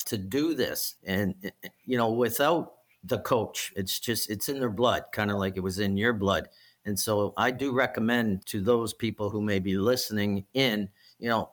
to 0.06 0.18
do 0.18 0.54
this 0.54 0.96
and 1.04 1.34
eh, 1.44 1.50
eh, 1.62 1.68
you 1.86 1.96
know 1.96 2.10
without 2.10 2.73
the 3.04 3.18
coach 3.20 3.72
it's 3.76 4.00
just 4.00 4.30
it's 4.30 4.48
in 4.48 4.58
their 4.58 4.70
blood 4.70 5.04
kind 5.12 5.30
of 5.30 5.38
like 5.38 5.56
it 5.56 5.60
was 5.60 5.78
in 5.78 5.96
your 5.96 6.12
blood 6.12 6.48
and 6.86 6.98
so 6.98 7.32
i 7.36 7.50
do 7.50 7.72
recommend 7.72 8.44
to 8.46 8.60
those 8.60 8.94
people 8.94 9.30
who 9.30 9.42
may 9.42 9.58
be 9.58 9.76
listening 9.76 10.44
in 10.54 10.88
you 11.18 11.28
know 11.28 11.50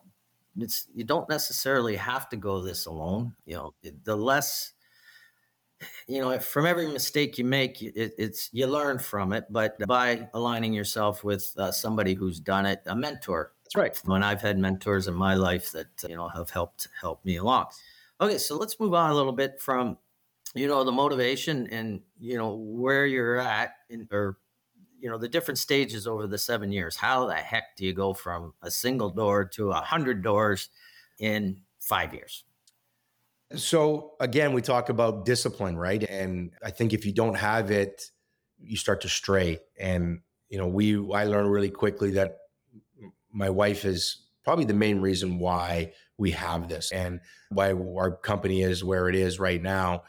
it's 0.58 0.88
you 0.94 1.04
don't 1.04 1.30
necessarily 1.30 1.96
have 1.96 2.30
to 2.30 2.38
go 2.38 2.62
this 2.62 2.86
alone 2.86 3.34
you 3.46 3.56
know 3.56 3.74
the 4.04 4.16
less 4.16 4.74
you 6.08 6.22
know, 6.22 6.38
from 6.40 6.66
every 6.66 6.88
mistake 6.88 7.38
you 7.38 7.46
make, 7.46 7.82
it, 7.82 8.14
it's 8.18 8.50
you 8.52 8.68
learn 8.68 9.00
from 9.00 9.34
it. 9.34 9.46
But 9.50 9.78
by 9.88 10.30
aligning 10.34 10.74
yourself 10.74 11.24
with 11.24 11.54
uh, 11.58 11.72
somebody 11.72 12.14
who's 12.14 12.40
done 12.40 12.66
it, 12.66 12.82
a 12.86 12.96
mentor. 12.96 13.54
That's 13.64 13.76
right. 13.76 14.02
When 14.06 14.24
I've 14.24 14.42
had 14.42 14.58
mentors 14.58 15.08
in 15.08 15.14
my 15.14 15.36
life 15.36 15.72
that 15.72 15.88
you 16.08 16.16
know 16.16 16.28
have 16.30 16.50
helped 16.50 16.88
help 17.00 17.24
me 17.26 17.38
along. 17.38 17.68
Okay, 18.20 18.38
so 18.38 18.58
let's 18.58 18.80
move 18.80 18.94
on 18.94 19.12
a 19.12 19.16
little 19.16 19.32
bit 19.32 19.60
from 19.60 19.98
you 20.54 20.68
know 20.68 20.84
the 20.84 20.92
motivation 20.92 21.68
and 21.68 22.02
you 22.20 22.38
know 22.38 22.56
where 22.56 23.06
you're 23.06 23.40
at 23.40 23.76
in, 23.90 24.08
or 24.12 24.38
you 25.00 25.10
know 25.10 25.18
the 25.18 25.30
different 25.30 25.58
stages 25.58 26.08
over 26.08 26.28
the 26.28 26.38
seven 26.38 26.72
years. 26.72 26.96
How 26.96 27.26
the 27.26 27.36
heck 27.36 27.76
do 27.78 27.86
you 27.86 27.94
go 27.94 28.14
from 28.14 28.54
a 28.62 28.70
single 28.72 29.10
door 29.10 29.46
to 29.46 29.72
a 29.72 29.82
hundred 29.82 30.24
doors 30.24 30.70
in 31.20 31.62
five 31.80 32.14
years? 32.14 32.44
So 33.56 34.14
again, 34.20 34.54
we 34.54 34.62
talk 34.62 34.90
about 34.90 35.26
discipline, 35.26 35.78
right? 35.78 36.04
And 36.04 36.52
I 36.64 36.72
think 36.72 36.94
if 36.94 37.06
you 37.06 37.12
don't 37.12 37.36
have 37.36 37.70
it, 37.72 38.10
you 38.60 38.78
start 38.78 39.02
to 39.02 39.10
stray. 39.10 39.60
And 39.80 40.22
you 40.50 40.58
know, 40.58 40.68
we 40.68 40.96
I 41.14 41.26
learned 41.26 41.52
really 41.52 41.70
quickly 41.70 42.12
that 42.12 42.38
my 43.32 43.50
wife 43.50 43.86
is 43.86 44.26
probably 44.44 44.66
the 44.66 44.74
main 44.74 45.00
reason 45.00 45.40
why 45.40 45.94
we 46.18 46.32
have 46.32 46.68
this 46.68 46.92
and 46.92 47.20
why 47.50 47.72
our 47.74 48.12
company 48.12 48.62
is 48.62 48.84
where 48.84 49.10
it 49.10 49.16
is 49.16 49.40
right 49.40 49.62
now. 49.62 50.04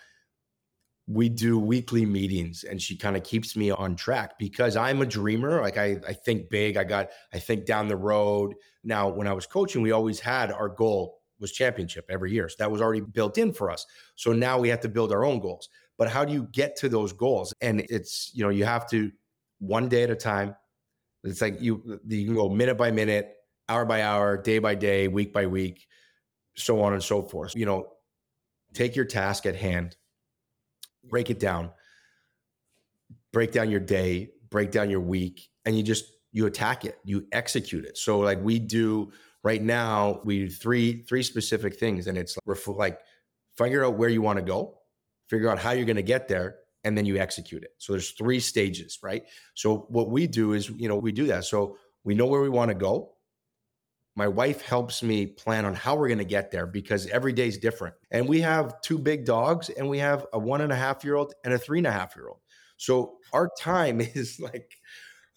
We 1.07 1.29
do 1.29 1.59
weekly 1.59 2.07
meetings 2.07 2.65
and 2.65 2.81
she 2.81 2.97
kind 2.97 3.17
of 3.17 3.25
keeps 3.25 3.57
me 3.57 3.71
on 3.71 3.97
track 3.97 4.39
because 4.39 4.77
I'm 4.77 5.03
a 5.03 5.07
dreamer. 5.07 5.61
Like 5.61 5.77
I, 5.77 5.99
I 6.07 6.13
think 6.13 6.49
big. 6.49 6.77
I 6.77 6.85
got 6.85 7.11
I 7.33 7.39
think 7.39 7.67
down 7.67 7.89
the 7.89 7.97
road. 7.97 8.55
Now, 8.85 9.09
when 9.09 9.27
I 9.27 9.33
was 9.33 9.47
coaching, 9.47 9.83
we 9.83 9.93
always 9.93 10.21
had 10.21 10.53
our 10.53 10.69
goal 10.69 11.23
was 11.43 11.53
championship 11.53 12.07
every 12.09 12.33
year. 12.33 12.49
So 12.49 12.57
that 12.61 12.71
was 12.71 12.81
already 12.81 13.01
built 13.01 13.37
in 13.37 13.53
for 13.53 13.71
us. 13.71 13.85
So 14.15 14.33
now 14.33 14.59
we 14.59 14.69
have 14.69 14.81
to 14.81 14.89
build 14.89 15.13
our 15.13 15.25
own 15.25 15.41
goals. 15.41 15.69
But 15.99 16.09
how 16.09 16.25
do 16.25 16.33
you 16.33 16.49
get 16.53 16.77
to 16.77 16.89
those 16.89 17.13
goals? 17.13 17.53
And 17.61 17.81
it's, 17.91 18.31
you 18.33 18.43
know, 18.43 18.49
you 18.49 18.65
have 18.65 18.89
to 18.91 19.11
one 19.59 19.89
day 19.89 20.05
at 20.05 20.11
a 20.11 20.17
time. 20.17 20.57
It's 21.25 21.41
like 21.41 21.61
you 21.61 22.01
you 22.09 22.25
can 22.25 22.35
go 22.35 22.49
minute 22.49 22.77
by 22.77 22.91
minute, 22.91 23.35
hour 23.69 23.85
by 23.85 24.03
hour, 24.03 24.37
day 24.37 24.59
by 24.59 24.75
day, 24.75 25.09
week 25.09 25.33
by 25.33 25.47
week, 25.47 25.87
so 26.57 26.83
on 26.83 26.95
and 26.95 27.03
so 27.03 27.23
forth. 27.23 27.55
You 27.55 27.67
know, 27.67 27.93
take 28.75 28.97
your 28.97 29.05
task 29.05 29.47
at 29.47 29.55
hand, 29.55 29.97
break 31.09 31.31
it 31.31 31.39
down, 31.39 31.71
break 33.33 33.53
down 33.53 33.71
your 33.71 33.81
day, 33.81 34.31
break 34.51 34.71
down 34.71 34.91
your 34.91 35.01
week, 35.01 35.49
and 35.65 35.77
you 35.77 35.83
just 35.83 36.05
you 36.33 36.47
attack 36.47 36.85
it, 36.85 36.99
you 37.05 37.27
execute 37.33 37.85
it. 37.85 37.97
So 37.99 38.21
like 38.21 38.41
we 38.43 38.59
do 38.59 39.13
right 39.45 39.63
now 39.63 40.21
we 40.25 40.41
do 40.41 40.51
three 40.51 41.03
three 41.03 41.23
specific 41.23 41.77
things 41.79 42.07
and 42.07 42.17
it's 42.17 42.39
like 42.67 43.01
figure 43.57 43.85
out 43.85 43.95
where 43.95 44.09
you 44.09 44.23
want 44.23 44.39
to 44.39 44.45
go, 44.45 44.79
figure 45.29 45.51
out 45.51 45.59
how 45.59 45.73
you're 45.73 45.85
going 45.85 45.97
to 45.97 46.03
get 46.03 46.29
there, 46.29 46.57
and 46.85 46.97
then 46.97 47.05
you 47.05 47.19
execute 47.19 47.63
it. 47.63 47.71
So 47.79 47.93
there's 47.93 48.11
three 48.11 48.41
stages, 48.41 48.99
right? 49.03 49.25
So 49.55 49.87
what 49.89 50.11
we 50.11 50.27
do 50.27 50.53
is, 50.53 50.69
you 50.71 50.89
know, 50.89 50.97
we 50.97 51.13
do 51.13 51.27
that. 51.27 51.45
So 51.45 51.77
we 52.05 52.15
know 52.15 52.27
where 52.27 52.41
we 52.41 52.49
want 52.49 52.71
to 52.71 52.75
go. 52.75 53.13
My 54.15 54.29
wife 54.29 54.61
helps 54.61 55.03
me 55.03 55.27
plan 55.27 55.65
on 55.65 55.75
how 55.75 55.97
we're 55.97 56.09
going 56.09 56.19
to 56.19 56.25
get 56.25 56.51
there 56.51 56.67
because 56.67 57.07
every 57.07 57.33
day 57.33 57.49
is 57.49 57.57
different. 57.57 57.95
And 58.11 58.29
we 58.29 58.43
have 58.43 58.81
two 58.83 58.99
big 58.99 59.25
dogs 59.25 59.71
and 59.71 59.89
we 59.89 59.99
have 59.99 60.27
a 60.35 60.39
one 60.39 60.61
and 60.61 60.71
a 60.71 60.77
half 60.77 61.03
year 61.03 61.15
old 61.15 61.33
and 61.45 61.55
a 61.55 61.59
three 61.59 61.79
and 61.79 61.87
a 61.87 61.93
half 61.93 62.15
year 62.15 62.29
old. 62.29 62.41
So 62.77 63.19
our 63.33 63.51
time 63.59 64.01
is 64.15 64.39
like, 64.39 64.71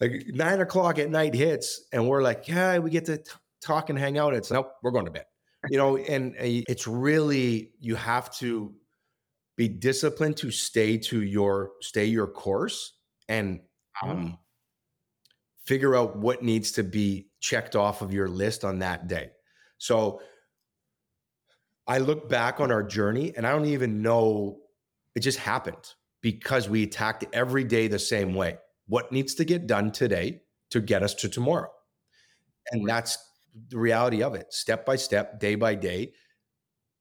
like 0.00 0.26
nine 0.28 0.60
o'clock 0.60 0.98
at 0.98 1.08
night 1.08 1.34
hits 1.34 1.86
and 1.92 2.06
we're 2.06 2.22
like, 2.22 2.48
yeah, 2.48 2.78
we 2.78 2.90
get 2.90 3.06
to 3.06 3.16
t- 3.18 3.30
talk 3.62 3.88
and 3.88 3.98
hang 3.98 4.18
out. 4.18 4.34
It's 4.34 4.50
nope, 4.50 4.70
we're 4.82 4.90
going 4.90 5.06
to 5.06 5.10
bed, 5.10 5.24
you 5.70 5.78
know, 5.78 5.96
and 5.96 6.32
uh, 6.34 6.62
it's 6.68 6.86
really, 6.86 7.70
you 7.80 7.94
have 7.94 8.30
to 8.36 8.74
be 9.56 9.68
disciplined 9.68 10.36
to 10.36 10.50
stay 10.50 10.98
to 10.98 11.22
your, 11.22 11.70
stay 11.80 12.04
your 12.04 12.26
course 12.26 12.92
and, 13.26 13.60
um, 14.02 14.36
figure 15.66 15.96
out 15.96 16.16
what 16.16 16.42
needs 16.42 16.72
to 16.72 16.82
be 16.82 17.28
checked 17.40 17.76
off 17.76 18.02
of 18.02 18.12
your 18.12 18.28
list 18.28 18.64
on 18.64 18.78
that 18.78 19.08
day. 19.08 19.30
So 19.78 20.20
I 21.86 21.98
look 21.98 22.28
back 22.28 22.60
on 22.60 22.70
our 22.70 22.82
journey 22.82 23.32
and 23.36 23.46
I 23.46 23.52
don't 23.52 23.66
even 23.66 24.02
know 24.02 24.58
it 25.14 25.20
just 25.20 25.38
happened 25.38 25.94
because 26.20 26.68
we 26.68 26.82
attacked 26.82 27.24
every 27.32 27.64
day 27.64 27.88
the 27.88 27.98
same 27.98 28.34
way. 28.34 28.58
What 28.88 29.12
needs 29.12 29.34
to 29.36 29.44
get 29.44 29.66
done 29.66 29.90
today 29.90 30.42
to 30.70 30.80
get 30.80 31.02
us 31.02 31.14
to 31.14 31.28
tomorrow? 31.28 31.70
And 32.72 32.88
that's 32.88 33.18
the 33.68 33.78
reality 33.78 34.22
of 34.22 34.34
it, 34.34 34.52
step 34.52 34.84
by 34.84 34.96
step, 34.96 35.40
day 35.40 35.54
by 35.54 35.74
day. 35.74 36.12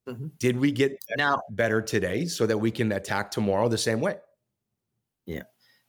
Mm-hmm. 0.08 0.28
Did 0.40 0.58
we 0.58 0.72
get 0.72 0.98
now 1.18 1.42
better 1.52 1.82
today 1.82 2.26
so 2.26 2.46
that 2.46 2.58
we 2.58 2.72
can 2.72 2.92
attack 2.92 3.32
tomorrow 3.32 3.68
the 3.68 3.78
same 3.78 4.02
way? 4.02 4.18
Yeah. 5.26 5.44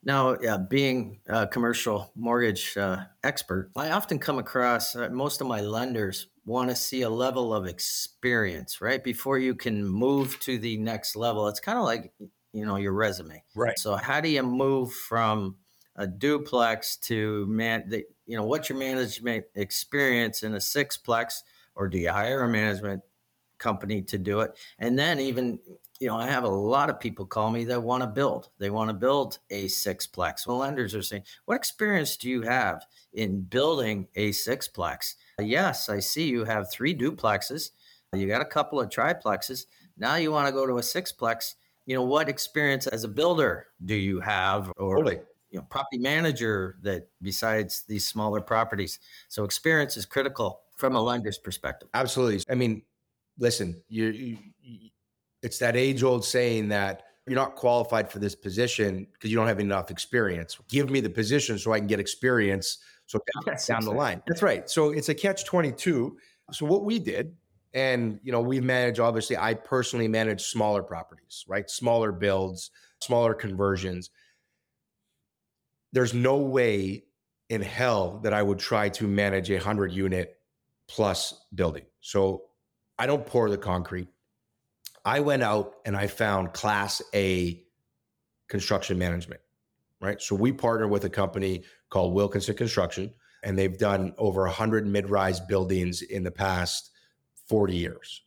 Now, 0.07 0.37
yeah, 0.41 0.57
being 0.57 1.19
a 1.27 1.49
commercial 1.49 2.13
mortgage 2.15 2.77
uh, 2.77 2.99
expert, 3.25 3.73
I 3.75 3.91
often 3.91 4.21
come 4.21 4.39
across 4.39 4.95
uh, 4.95 5.09
most 5.11 5.41
of 5.41 5.49
my 5.49 5.61
lenders 5.61 6.29
want 6.45 6.71
to 6.71 6.77
see 6.77 7.03
a 7.03 7.11
level 7.11 7.53
of 7.53 7.67
experience, 7.67 8.81
right? 8.81 9.03
Before 9.03 9.37
you 9.37 9.57
can 9.57 9.85
move 9.85 10.39
to 10.41 10.59
the 10.59 10.77
next 10.77 11.17
level. 11.17 11.49
It's 11.49 11.59
kind 11.59 11.77
of 11.77 11.85
like, 11.85 12.13
you 12.53 12.65
know, 12.65 12.77
your 12.77 12.93
resume. 12.93 13.43
Right. 13.57 13.77
So, 13.81 13.97
how 13.97 14.21
do 14.21 14.29
you 14.29 14.45
move 14.45 14.93
from 14.93 15.57
a 15.97 16.07
duplex 16.07 16.97
to 16.99 17.45
man, 17.47 17.89
the, 17.89 18.05
you 18.27 18.37
know, 18.37 18.45
what's 18.45 18.69
your 18.69 18.79
management 18.79 19.47
experience 19.57 20.45
in 20.45 20.55
a 20.55 20.59
sixplex, 20.59 21.43
or 21.75 21.89
do 21.89 21.99
you 21.99 22.13
hire 22.13 22.45
a 22.45 22.49
management 22.49 23.03
company 23.59 24.03
to 24.03 24.19
do 24.19 24.39
it? 24.39 24.57
And 24.79 24.97
then, 24.97 25.19
even 25.19 25.59
you 26.01 26.09
know, 26.09 26.17
I 26.17 26.27
have 26.27 26.45
a 26.45 26.49
lot 26.49 26.91
of 26.91 27.01
people 27.01 27.27
call 27.27 27.51
me 27.51 27.65
that 27.65 27.83
want 27.83 28.03
to 28.03 28.07
build. 28.07 28.51
They 28.59 28.71
want 28.71 28.91
to 28.91 28.95
build 28.95 29.39
a 29.51 29.67
sixplex. 29.67 30.47
Well, 30.47 30.59
lenders 30.59 30.95
are 30.95 31.03
saying, 31.03 31.25
"What 31.45 31.57
experience 31.57 32.17
do 32.17 32.29
you 32.29 32.43
have 32.43 32.85
in 33.13 33.43
building 33.43 34.09
a 34.15 34.31
sixplex?" 34.31 35.15
Yes, 35.41 35.89
I 35.89 36.01
see 36.01 36.29
you 36.29 36.45
have 36.45 36.71
three 36.71 36.95
duplexes. 36.95 37.71
You 38.13 38.27
got 38.27 38.41
a 38.41 38.47
couple 38.47 38.81
of 38.81 38.89
triplexes. 38.89 39.67
Now 39.97 40.17
you 40.17 40.31
want 40.33 40.47
to 40.49 40.53
go 40.53 40.67
to 40.67 40.79
a 40.79 40.83
sixplex. 40.83 41.55
You 41.87 41.95
know, 41.95 42.03
what 42.03 42.29
experience 42.29 42.87
as 42.87 43.05
a 43.05 43.09
builder 43.09 43.69
do 43.85 43.95
you 43.95 44.21
have, 44.21 44.73
or 44.77 44.97
totally. 44.97 45.21
you 45.51 45.59
know, 45.59 45.67
property 45.71 45.99
manager 45.99 46.77
that 46.83 47.09
besides 47.23 47.85
these 47.89 48.07
smaller 48.07 48.41
properties? 48.41 48.99
So 49.29 49.45
experience 49.45 49.97
is 49.97 50.05
critical 50.05 50.63
from 50.77 50.97
a 50.97 51.01
lender's 51.01 51.39
perspective. 51.39 51.89
Absolutely. 51.95 52.43
I 52.51 52.55
mean, 52.55 52.83
listen, 53.39 53.83
you, 53.89 54.07
you 54.63 54.91
it's 55.47 55.59
that 55.59 55.77
age 55.77 56.03
old 56.03 56.25
saying 56.25 56.67
that 56.71 57.05
you're 57.25 57.37
not 57.37 57.55
qualified 57.55 58.11
for 58.11 58.19
this 58.19 58.35
position 58.35 59.07
because 59.13 59.31
you 59.31 59.37
don't 59.37 59.47
have 59.47 59.61
enough 59.61 59.93
experience. 59.93 60.59
Give 60.69 60.91
me 60.91 60.99
the 60.99 61.09
position 61.09 61.57
so 61.57 61.73
I 61.73 61.79
can 61.79 61.87
get 61.87 62.01
experience. 62.01 62.79
So 63.07 63.21
yes, 63.47 63.69
down 63.69 63.85
the 63.85 63.93
line. 63.93 64.21
That's 64.27 64.43
right. 64.43 64.69
So 64.69 64.91
it's 64.91 65.09
a 65.09 65.15
catch 65.15 65.45
22. 65.45 66.17
So 66.51 66.67
what 66.67 66.85
we 66.85 66.99
did, 66.99 67.37
and 67.75 68.19
you 68.25 68.33
know, 68.33 68.41
we 68.41 68.61
manage 68.61 68.99
obviously, 68.99 69.37
I 69.37 69.55
personally 69.55 70.09
manage 70.09 70.43
smaller 70.43 70.83
properties, 70.83 71.45
right? 71.47 71.71
Smaller 71.71 72.11
builds, 72.11 72.73
smaller 73.01 73.33
conversions. 73.33 74.11
There's 75.93 76.13
no 76.13 76.39
way 76.39 77.05
in 77.51 77.63
hell 77.63 78.19
that 78.25 78.35
I 78.35 78.43
would 78.43 78.59
try 78.59 78.89
to 78.89 79.07
manage 79.07 79.49
a 79.53 79.61
hundred 79.61 79.93
unit 79.93 80.41
plus 80.89 81.35
building. 81.55 81.85
So 82.01 82.47
I 82.99 83.07
don't 83.07 83.25
pour 83.25 83.49
the 83.49 83.59
concrete. 83.59 84.09
I 85.07 85.21
went 85.21 85.45
out 85.45 85.77
and 85.85 85.97
I 85.97 86.09
found 86.09 86.53
class 86.53 87.01
A 87.15 87.63
construction 88.49 88.99
management, 88.99 89.41
right? 90.01 90.21
So 90.21 90.35
we 90.35 90.53
partner 90.53 90.89
with 90.89 91.05
a 91.05 91.09
company 91.09 91.63
called 91.91 92.13
Wilkinson 92.13 92.57
Construction, 92.57 93.15
and 93.45 93.57
they've 93.57 93.79
done 93.79 94.15
over 94.19 94.43
100 94.43 94.85
mid 94.85 95.09
rise 95.09 95.39
buildings 95.39 96.03
in 96.03 96.25
the 96.25 96.33
past 96.33 96.91
40 97.49 97.77
years. 97.77 98.25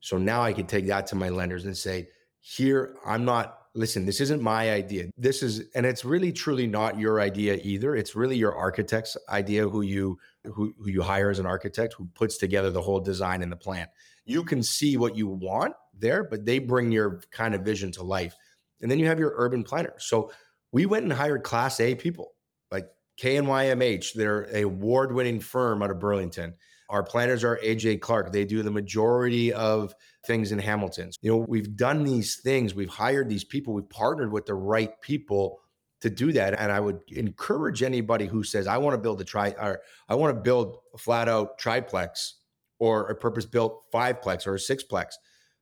So 0.00 0.18
now 0.18 0.42
I 0.42 0.52
can 0.52 0.66
take 0.66 0.86
that 0.88 1.06
to 1.08 1.16
my 1.16 1.30
lenders 1.30 1.64
and 1.64 1.76
say, 1.76 2.08
here, 2.40 2.94
I'm 3.06 3.24
not, 3.24 3.58
listen, 3.74 4.04
this 4.04 4.20
isn't 4.20 4.42
my 4.42 4.70
idea. 4.70 5.06
This 5.16 5.42
is, 5.42 5.64
and 5.74 5.86
it's 5.86 6.04
really 6.04 6.30
truly 6.30 6.66
not 6.66 6.98
your 6.98 7.20
idea 7.20 7.58
either. 7.62 7.96
It's 7.96 8.14
really 8.14 8.36
your 8.36 8.54
architect's 8.54 9.16
idea 9.30 9.66
who 9.66 9.80
you, 9.80 10.18
who, 10.44 10.74
who 10.78 10.90
you 10.90 11.02
hire 11.02 11.30
as 11.30 11.38
an 11.38 11.46
architect 11.46 11.94
who 11.94 12.06
puts 12.14 12.36
together 12.36 12.70
the 12.70 12.82
whole 12.82 13.00
design 13.00 13.42
and 13.42 13.50
the 13.50 13.56
plan. 13.56 13.88
You 14.24 14.44
can 14.44 14.62
see 14.62 14.98
what 14.98 15.16
you 15.16 15.26
want 15.26 15.74
there, 16.00 16.24
but 16.24 16.44
they 16.44 16.58
bring 16.58 16.92
your 16.92 17.20
kind 17.30 17.54
of 17.54 17.62
vision 17.62 17.92
to 17.92 18.02
life. 18.02 18.34
And 18.80 18.90
then 18.90 18.98
you 18.98 19.06
have 19.06 19.18
your 19.18 19.34
urban 19.36 19.64
planners. 19.64 20.04
So 20.06 20.30
we 20.72 20.86
went 20.86 21.04
and 21.04 21.12
hired 21.12 21.42
class 21.42 21.80
A 21.80 21.94
people 21.94 22.32
like 22.70 22.86
KNYMH. 23.20 24.14
They're 24.14 24.48
a 24.54 24.62
award 24.62 25.12
winning 25.12 25.40
firm 25.40 25.82
out 25.82 25.90
of 25.90 25.98
Burlington. 25.98 26.54
Our 26.90 27.02
planners 27.02 27.44
are 27.44 27.58
AJ 27.62 28.00
Clarke. 28.00 28.32
They 28.32 28.44
do 28.44 28.62
the 28.62 28.70
majority 28.70 29.52
of 29.52 29.94
things 30.26 30.52
in 30.52 30.58
Hamilton. 30.58 31.10
You 31.20 31.32
know, 31.32 31.44
we've 31.46 31.76
done 31.76 32.04
these 32.04 32.40
things. 32.40 32.74
We've 32.74 32.88
hired 32.88 33.28
these 33.28 33.44
people. 33.44 33.74
We've 33.74 33.88
partnered 33.90 34.32
with 34.32 34.46
the 34.46 34.54
right 34.54 34.98
people 35.02 35.60
to 36.00 36.08
do 36.08 36.32
that. 36.32 36.58
And 36.58 36.72
I 36.72 36.80
would 36.80 37.00
encourage 37.08 37.82
anybody 37.82 38.26
who 38.26 38.42
says, 38.42 38.66
I 38.66 38.78
want 38.78 38.94
to 38.94 38.98
build 38.98 39.20
a 39.20 39.24
tri 39.24 39.50
or 39.58 39.80
I 40.08 40.14
want 40.14 40.34
to 40.34 40.40
build 40.40 40.78
a 40.94 40.98
flat 40.98 41.28
out 41.28 41.58
triplex 41.58 42.36
or 42.78 43.08
a 43.08 43.14
purpose 43.14 43.44
built 43.44 43.82
fiveplex 43.92 44.46
or 44.46 44.54
a 44.54 44.58
sixplex 44.58 45.14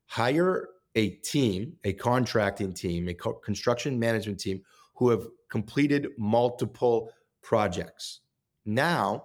hire 0.07 0.69
a 0.95 1.11
team, 1.11 1.75
a 1.85 1.93
contracting 1.93 2.73
team, 2.73 3.09
a 3.09 3.15
co- 3.15 3.35
construction 3.35 3.99
management 3.99 4.41
team 4.41 4.63
who 4.97 5.11
have 5.11 5.27
completed 5.51 6.09
multiple 6.19 7.11
projects. 7.43 8.21
Now, 8.65 9.25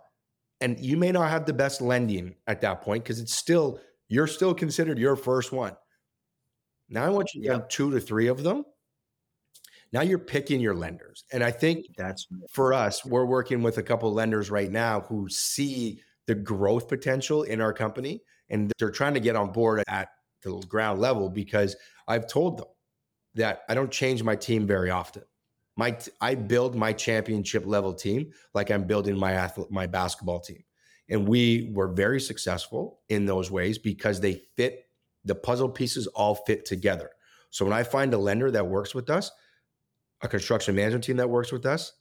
and 0.59 0.79
you 0.79 0.97
may 0.97 1.11
not 1.11 1.29
have 1.29 1.45
the 1.45 1.53
best 1.53 1.81
lending 1.81 2.35
at 2.45 2.61
that 2.61 2.81
point 2.81 3.03
because 3.03 3.19
it's 3.19 3.35
still, 3.35 3.79
you're 4.09 4.27
still 4.27 4.53
considered 4.53 4.99
your 4.99 5.15
first 5.15 5.51
one. 5.51 5.75
Now 6.89 7.05
I 7.05 7.09
want 7.09 7.33
you 7.33 7.43
to 7.43 7.51
have 7.53 7.67
two 7.69 7.89
to 7.91 7.99
three 7.99 8.27
of 8.27 8.43
them. 8.43 8.65
Now 9.93 10.01
you're 10.01 10.19
picking 10.19 10.61
your 10.61 10.75
lenders. 10.75 11.23
And 11.31 11.43
I 11.43 11.51
think 11.51 11.85
that's 11.97 12.27
for 12.51 12.73
us, 12.73 13.05
we're 13.05 13.25
working 13.25 13.63
with 13.63 13.77
a 13.77 13.83
couple 13.83 14.09
of 14.09 14.15
lenders 14.15 14.51
right 14.51 14.71
now 14.71 15.01
who 15.01 15.27
see 15.29 16.01
the 16.27 16.35
growth 16.35 16.87
potential 16.87 17.43
in 17.43 17.59
our 17.59 17.73
company 17.73 18.21
and 18.49 18.71
they're 18.77 18.91
trying 18.91 19.13
to 19.13 19.19
get 19.19 19.35
on 19.35 19.51
board 19.51 19.83
at 19.87 20.09
the 20.43 20.59
ground 20.67 20.99
level 20.99 21.29
because 21.29 21.75
I've 22.07 22.27
told 22.27 22.57
them 22.57 22.67
that 23.35 23.63
I 23.69 23.73
don't 23.73 23.91
change 23.91 24.23
my 24.23 24.35
team 24.35 24.67
very 24.67 24.89
often. 24.89 25.23
My 25.77 25.97
I 26.19 26.35
build 26.35 26.75
my 26.75 26.93
championship 26.93 27.65
level 27.65 27.93
team 27.93 28.31
like 28.53 28.69
I'm 28.69 28.83
building 28.85 29.17
my 29.17 29.33
athlete, 29.33 29.71
my 29.71 29.87
basketball 29.87 30.39
team. 30.39 30.63
And 31.09 31.27
we 31.27 31.71
were 31.73 31.87
very 31.87 32.19
successful 32.19 32.99
in 33.09 33.25
those 33.25 33.51
ways 33.51 33.77
because 33.77 34.19
they 34.19 34.43
fit 34.55 34.85
the 35.25 35.35
puzzle 35.35 35.69
pieces 35.69 36.07
all 36.07 36.35
fit 36.35 36.65
together. 36.65 37.09
So 37.49 37.65
when 37.65 37.73
I 37.73 37.83
find 37.83 38.13
a 38.13 38.17
lender 38.17 38.49
that 38.51 38.67
works 38.67 38.95
with 38.95 39.09
us, 39.09 39.31
a 40.21 40.27
construction 40.27 40.75
management 40.75 41.03
team 41.03 41.17
that 41.17 41.29
works 41.29 41.51
with 41.51 41.65
us, 41.65 41.93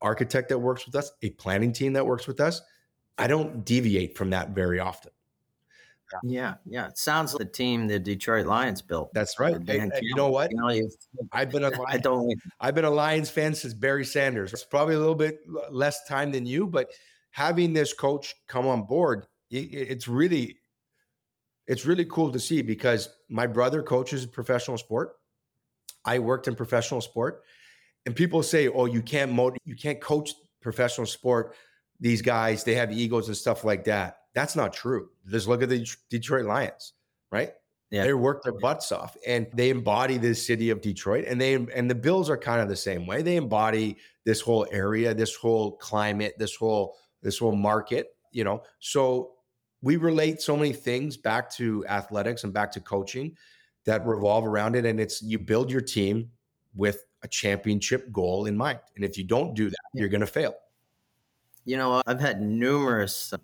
architect 0.00 0.48
that 0.50 0.58
works 0.58 0.86
with 0.86 0.94
us, 0.94 1.10
a 1.22 1.30
planning 1.30 1.72
team 1.72 1.94
that 1.94 2.06
works 2.06 2.26
with 2.26 2.40
us, 2.40 2.60
I 3.16 3.26
don't 3.26 3.64
deviate 3.64 4.16
from 4.16 4.30
that 4.30 4.50
very 4.50 4.80
often. 4.80 5.10
Yeah, 6.22 6.54
yeah. 6.64 6.88
It 6.88 6.98
sounds 6.98 7.32
like 7.32 7.38
the 7.38 7.44
team 7.44 7.86
the 7.86 7.98
Detroit 7.98 8.46
Lions 8.46 8.82
built. 8.82 9.12
That's 9.14 9.38
right. 9.38 9.54
Uh, 9.54 9.58
and, 9.68 9.92
and 9.92 9.92
you 10.02 10.14
know 10.14 10.28
what? 10.28 10.50
I've 11.32 11.50
been 11.50 11.64
a 11.64 11.70
Lions, 11.70 11.84
I 11.88 11.98
don't. 11.98 12.32
I've 12.60 12.74
been 12.74 12.84
a 12.84 12.90
Lions 12.90 13.30
fan 13.30 13.54
since 13.54 13.74
Barry 13.74 14.04
Sanders. 14.04 14.52
It's 14.52 14.64
probably 14.64 14.94
a 14.94 14.98
little 14.98 15.14
bit 15.14 15.40
less 15.70 16.04
time 16.06 16.32
than 16.32 16.46
you, 16.46 16.66
but 16.66 16.90
having 17.30 17.72
this 17.72 17.92
coach 17.92 18.34
come 18.46 18.66
on 18.66 18.82
board, 18.84 19.26
it's 19.50 20.08
really, 20.08 20.58
it's 21.66 21.86
really 21.86 22.04
cool 22.04 22.32
to 22.32 22.38
see 22.38 22.62
because 22.62 23.08
my 23.28 23.46
brother 23.46 23.82
coaches 23.82 24.26
professional 24.26 24.78
sport. 24.78 25.12
I 26.04 26.18
worked 26.20 26.48
in 26.48 26.54
professional 26.54 27.00
sport, 27.00 27.42
and 28.06 28.14
people 28.14 28.42
say, 28.42 28.68
"Oh, 28.68 28.86
you 28.86 29.02
can't 29.02 29.32
motivate, 29.32 29.60
you 29.64 29.76
can't 29.76 30.00
coach 30.00 30.32
professional 30.62 31.06
sport." 31.06 31.54
These 32.00 32.22
guys, 32.22 32.62
they 32.62 32.76
have 32.76 32.92
egos 32.92 33.26
and 33.26 33.36
stuff 33.36 33.64
like 33.64 33.84
that 33.84 34.17
that's 34.34 34.56
not 34.56 34.72
true. 34.72 35.10
Just 35.28 35.48
look 35.48 35.62
at 35.62 35.68
the 35.68 35.88
Detroit 36.10 36.46
Lions, 36.46 36.94
right? 37.30 37.52
Yeah. 37.90 38.04
They 38.04 38.12
work 38.12 38.42
their 38.42 38.52
butts 38.52 38.92
off 38.92 39.16
and 39.26 39.46
they 39.54 39.70
embody 39.70 40.18
the 40.18 40.34
city 40.34 40.68
of 40.68 40.82
Detroit 40.82 41.24
and 41.26 41.40
they 41.40 41.54
and 41.54 41.90
the 41.90 41.94
Bills 41.94 42.28
are 42.28 42.36
kind 42.36 42.60
of 42.60 42.68
the 42.68 42.76
same 42.76 43.06
way. 43.06 43.22
They 43.22 43.36
embody 43.36 43.96
this 44.24 44.40
whole 44.40 44.66
area, 44.70 45.14
this 45.14 45.34
whole 45.34 45.72
climate, 45.78 46.34
this 46.38 46.54
whole 46.54 46.96
this 47.22 47.38
whole 47.38 47.56
market, 47.56 48.14
you 48.30 48.44
know. 48.44 48.62
So 48.78 49.32
we 49.80 49.96
relate 49.96 50.42
so 50.42 50.54
many 50.54 50.74
things 50.74 51.16
back 51.16 51.50
to 51.52 51.86
athletics 51.86 52.44
and 52.44 52.52
back 52.52 52.70
to 52.72 52.80
coaching 52.80 53.34
that 53.86 54.04
revolve 54.06 54.44
around 54.44 54.76
it 54.76 54.84
and 54.84 55.00
it's 55.00 55.22
you 55.22 55.38
build 55.38 55.70
your 55.70 55.80
team 55.80 56.30
with 56.74 57.06
a 57.22 57.28
championship 57.28 58.12
goal 58.12 58.46
in 58.46 58.56
mind. 58.56 58.80
And 58.96 59.04
if 59.04 59.16
you 59.16 59.24
don't 59.24 59.54
do 59.54 59.70
that, 59.70 59.76
you're 59.94 60.08
going 60.08 60.20
to 60.20 60.26
fail. 60.26 60.54
You 61.64 61.76
know, 61.76 62.02
I've 62.06 62.20
had 62.20 62.40
numerous 62.40 63.32
uh, 63.32 63.38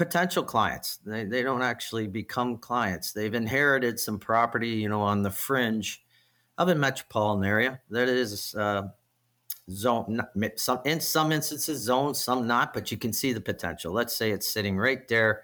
potential 0.00 0.42
clients. 0.42 0.96
They, 1.04 1.24
they 1.24 1.42
don't 1.42 1.60
actually 1.60 2.06
become 2.06 2.56
clients. 2.56 3.12
They've 3.12 3.34
inherited 3.34 4.00
some 4.00 4.18
property, 4.18 4.70
you 4.70 4.88
know, 4.88 5.02
on 5.02 5.22
the 5.22 5.30
fringe 5.30 6.02
of 6.56 6.70
a 6.70 6.74
metropolitan 6.74 7.44
area 7.44 7.82
that 7.90 8.08
is 8.08 8.54
uh, 8.54 8.84
zone, 9.70 10.22
some 10.56 10.80
in 10.86 11.00
some 11.00 11.32
instances 11.32 11.82
zone, 11.82 12.14
some 12.14 12.46
not, 12.46 12.72
but 12.72 12.90
you 12.90 12.96
can 12.96 13.12
see 13.12 13.34
the 13.34 13.42
potential. 13.42 13.92
Let's 13.92 14.16
say 14.16 14.30
it's 14.30 14.48
sitting 14.48 14.78
right 14.78 15.06
there 15.06 15.42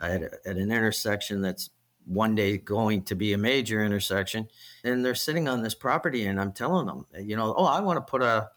at, 0.00 0.24
at 0.24 0.56
an 0.56 0.72
intersection 0.72 1.40
that's 1.40 1.70
one 2.04 2.34
day 2.34 2.58
going 2.58 3.04
to 3.04 3.14
be 3.14 3.34
a 3.34 3.38
major 3.38 3.84
intersection 3.84 4.48
and 4.82 5.04
they're 5.04 5.14
sitting 5.14 5.46
on 5.46 5.62
this 5.62 5.72
property 5.72 6.26
and 6.26 6.40
i'm 6.40 6.50
telling 6.50 6.84
them 6.84 7.06
you 7.16 7.36
know 7.36 7.54
oh 7.56 7.64
i 7.64 7.78
want 7.78 7.96
to 7.96 8.10
put 8.10 8.20
a, 8.20 8.50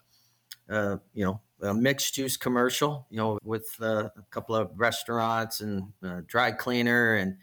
a 0.69 0.99
you 1.13 1.23
know 1.23 1.39
a 1.61 1.73
mixed 1.73 2.17
use 2.17 2.37
commercial 2.37 3.07
you 3.09 3.17
know 3.17 3.39
with 3.43 3.75
uh, 3.81 4.09
a 4.17 4.23
couple 4.29 4.55
of 4.55 4.69
restaurants 4.75 5.61
and 5.61 5.93
a 6.03 6.21
dry 6.21 6.51
cleaner 6.51 7.15
and 7.15 7.37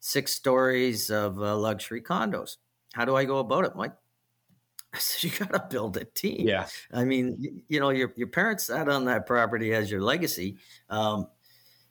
six 0.00 0.32
stories 0.32 1.10
of 1.10 1.40
uh, 1.40 1.56
luxury 1.56 2.00
condos 2.00 2.56
how 2.94 3.04
do 3.04 3.16
i 3.16 3.24
go 3.24 3.38
about 3.38 3.64
it 3.64 3.74
mike 3.76 3.92
I 4.94 4.98
said, 4.98 5.24
you 5.24 5.38
got 5.38 5.52
to 5.52 5.66
build 5.68 5.98
a 5.98 6.04
team. 6.04 6.48
Yeah. 6.48 6.66
I 6.90 7.04
mean, 7.04 7.36
you, 7.38 7.60
you, 7.68 7.80
know, 7.80 7.90
your, 7.90 8.14
your 8.16 8.28
parents 8.28 8.64
sat 8.64 8.88
on 8.88 9.04
that 9.06 9.26
property 9.26 9.74
as 9.74 9.90
your 9.90 10.00
legacy. 10.00 10.56
Um, 10.88 11.26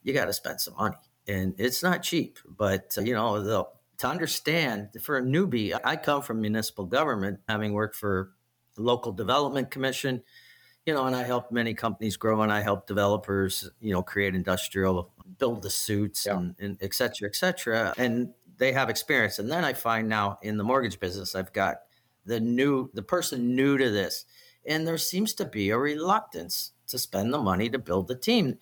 you 0.01 0.11
got 0.11 0.25
to 0.25 0.33
spend 0.33 0.59
some 0.59 0.75
money 0.75 0.95
and 1.27 1.55
it's 1.57 1.83
not 1.83 2.03
cheap. 2.03 2.39
But 2.47 2.95
uh, 2.97 3.01
you 3.01 3.13
know, 3.13 3.41
the, 3.41 3.65
to 3.99 4.07
understand 4.07 4.89
for 5.01 5.17
a 5.17 5.21
newbie, 5.21 5.77
I 5.83 5.95
come 5.95 6.21
from 6.21 6.41
municipal 6.41 6.85
government, 6.85 7.39
having 7.47 7.73
worked 7.73 7.95
for 7.95 8.31
the 8.75 8.81
local 8.81 9.11
development 9.11 9.71
commission. 9.71 10.23
You 10.85 10.93
know, 10.93 11.05
and 11.05 11.15
I 11.15 11.23
help 11.23 11.51
many 11.51 11.73
companies 11.73 12.15
grow, 12.15 12.41
and 12.41 12.51
I 12.51 12.61
help 12.61 12.85
developers, 12.85 13.69
you 13.79 13.91
know, 13.91 14.03
create 14.03 14.35
industrial, 14.35 15.11
build 15.39 15.63
the 15.63 15.69
suits, 15.69 16.25
yeah. 16.25 16.37
and, 16.37 16.55
and 16.59 16.77
et 16.81 16.93
cetera, 16.93 17.27
et 17.27 17.35
cetera. 17.35 17.93
And 17.97 18.33
they 18.57 18.71
have 18.71 18.89
experience. 18.89 19.39
And 19.39 19.49
then 19.49 19.65
I 19.65 19.73
find 19.73 20.07
now 20.07 20.37
in 20.43 20.57
the 20.57 20.63
mortgage 20.63 20.99
business, 20.99 21.35
I've 21.35 21.53
got 21.53 21.77
the 22.25 22.39
new, 22.39 22.89
the 22.93 23.01
person 23.01 23.55
new 23.55 23.77
to 23.77 23.89
this, 23.89 24.25
and 24.65 24.87
there 24.87 24.97
seems 24.97 25.33
to 25.35 25.45
be 25.45 25.71
a 25.71 25.77
reluctance 25.77 26.71
to 26.87 26.99
spend 26.99 27.33
the 27.33 27.39
money 27.39 27.67
to 27.69 27.79
build 27.79 28.07
the 28.07 28.15
team 28.15 28.59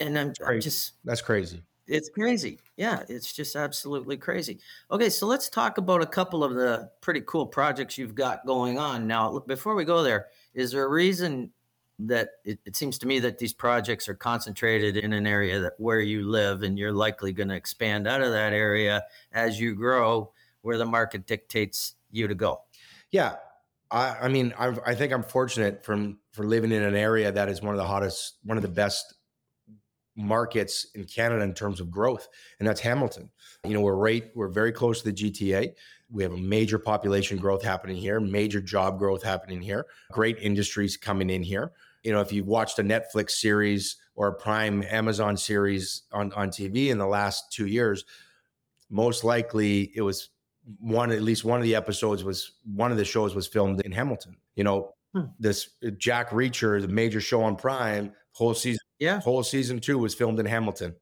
and 0.00 0.18
I'm, 0.18 0.32
I'm 0.46 0.60
just 0.60 0.94
that's 1.04 1.22
crazy. 1.22 1.62
It's 1.86 2.08
crazy. 2.08 2.58
Yeah, 2.76 3.02
it's 3.08 3.32
just 3.32 3.54
absolutely 3.54 4.16
crazy. 4.16 4.58
Okay, 4.90 5.08
so 5.08 5.26
let's 5.26 5.48
talk 5.48 5.78
about 5.78 6.02
a 6.02 6.06
couple 6.06 6.42
of 6.42 6.54
the 6.54 6.90
pretty 7.00 7.22
cool 7.26 7.46
projects 7.46 7.96
you've 7.96 8.14
got 8.14 8.44
going 8.44 8.78
on. 8.78 9.06
Now, 9.06 9.38
before 9.38 9.74
we 9.74 9.84
go 9.84 10.02
there, 10.02 10.26
is 10.54 10.72
there 10.72 10.84
a 10.84 10.88
reason 10.88 11.52
that 11.98 12.30
it, 12.44 12.58
it 12.66 12.76
seems 12.76 12.98
to 12.98 13.06
me 13.06 13.20
that 13.20 13.38
these 13.38 13.54
projects 13.54 14.08
are 14.08 14.14
concentrated 14.14 14.96
in 14.96 15.12
an 15.12 15.26
area 15.26 15.60
that 15.60 15.74
where 15.78 16.00
you 16.00 16.28
live 16.28 16.62
and 16.62 16.78
you're 16.78 16.92
likely 16.92 17.32
going 17.32 17.48
to 17.48 17.54
expand 17.54 18.06
out 18.06 18.20
of 18.20 18.32
that 18.32 18.52
area 18.52 19.04
as 19.32 19.58
you 19.58 19.74
grow 19.74 20.30
where 20.62 20.76
the 20.76 20.84
market 20.84 21.26
dictates 21.26 21.94
you 22.10 22.28
to 22.28 22.34
go? 22.34 22.60
Yeah. 23.10 23.36
I, 23.90 24.16
I 24.22 24.28
mean, 24.28 24.52
i 24.58 24.76
I 24.84 24.94
think 24.94 25.12
I'm 25.12 25.22
fortunate 25.22 25.84
from 25.84 26.18
for 26.32 26.44
living 26.44 26.72
in 26.72 26.82
an 26.82 26.96
area 26.96 27.30
that 27.30 27.48
is 27.48 27.62
one 27.62 27.72
of 27.72 27.78
the 27.78 27.86
hottest, 27.86 28.38
one 28.42 28.58
of 28.58 28.62
the 28.62 28.68
best 28.68 29.14
markets 30.16 30.86
in 30.94 31.04
Canada 31.04 31.42
in 31.42 31.54
terms 31.54 31.80
of 31.80 31.90
growth, 31.90 32.28
and 32.58 32.68
that's 32.68 32.80
Hamilton. 32.80 33.30
You 33.64 33.74
know, 33.74 33.80
we're 33.80 33.94
right, 33.94 34.30
we're 34.34 34.48
very 34.48 34.72
close 34.72 35.02
to 35.02 35.12
the 35.12 35.30
GTA. 35.30 35.72
We 36.10 36.22
have 36.22 36.32
a 36.32 36.38
major 36.38 36.78
population 36.78 37.36
growth 37.38 37.62
happening 37.62 37.96
here, 37.96 38.20
major 38.20 38.60
job 38.60 38.98
growth 38.98 39.22
happening 39.22 39.60
here, 39.60 39.86
great 40.12 40.38
industries 40.40 40.96
coming 40.96 41.30
in 41.30 41.42
here. 41.42 41.72
You 42.02 42.12
know, 42.12 42.20
if 42.20 42.32
you've 42.32 42.46
watched 42.46 42.78
a 42.78 42.82
Netflix 42.82 43.32
series 43.32 43.96
or 44.14 44.28
a 44.28 44.34
Prime 44.34 44.84
Amazon 44.84 45.36
series 45.36 46.02
on, 46.12 46.32
on 46.32 46.50
TV 46.50 46.88
in 46.88 46.98
the 46.98 47.06
last 47.06 47.52
two 47.52 47.66
years, 47.66 48.04
most 48.88 49.24
likely 49.24 49.92
it 49.94 50.02
was 50.02 50.30
one, 50.78 51.10
at 51.10 51.22
least 51.22 51.44
one 51.44 51.58
of 51.58 51.64
the 51.64 51.74
episodes 51.74 52.24
was 52.24 52.52
one 52.64 52.90
of 52.90 52.96
the 52.96 53.04
shows 53.04 53.34
was 53.34 53.46
filmed 53.46 53.80
in 53.80 53.92
Hamilton. 53.92 54.36
You 54.54 54.64
know, 54.64 54.94
hmm. 55.12 55.24
this 55.38 55.70
Jack 55.98 56.30
Reacher, 56.30 56.80
the 56.80 56.88
major 56.88 57.20
show 57.20 57.42
on 57.42 57.56
Prime, 57.56 58.12
whole 58.36 58.54
season 58.54 58.80
yeah. 58.98 59.20
Whole 59.20 59.42
season 59.42 59.80
two 59.80 59.98
was 59.98 60.14
filmed 60.14 60.40
in 60.40 60.46
Hamilton. 60.46 60.94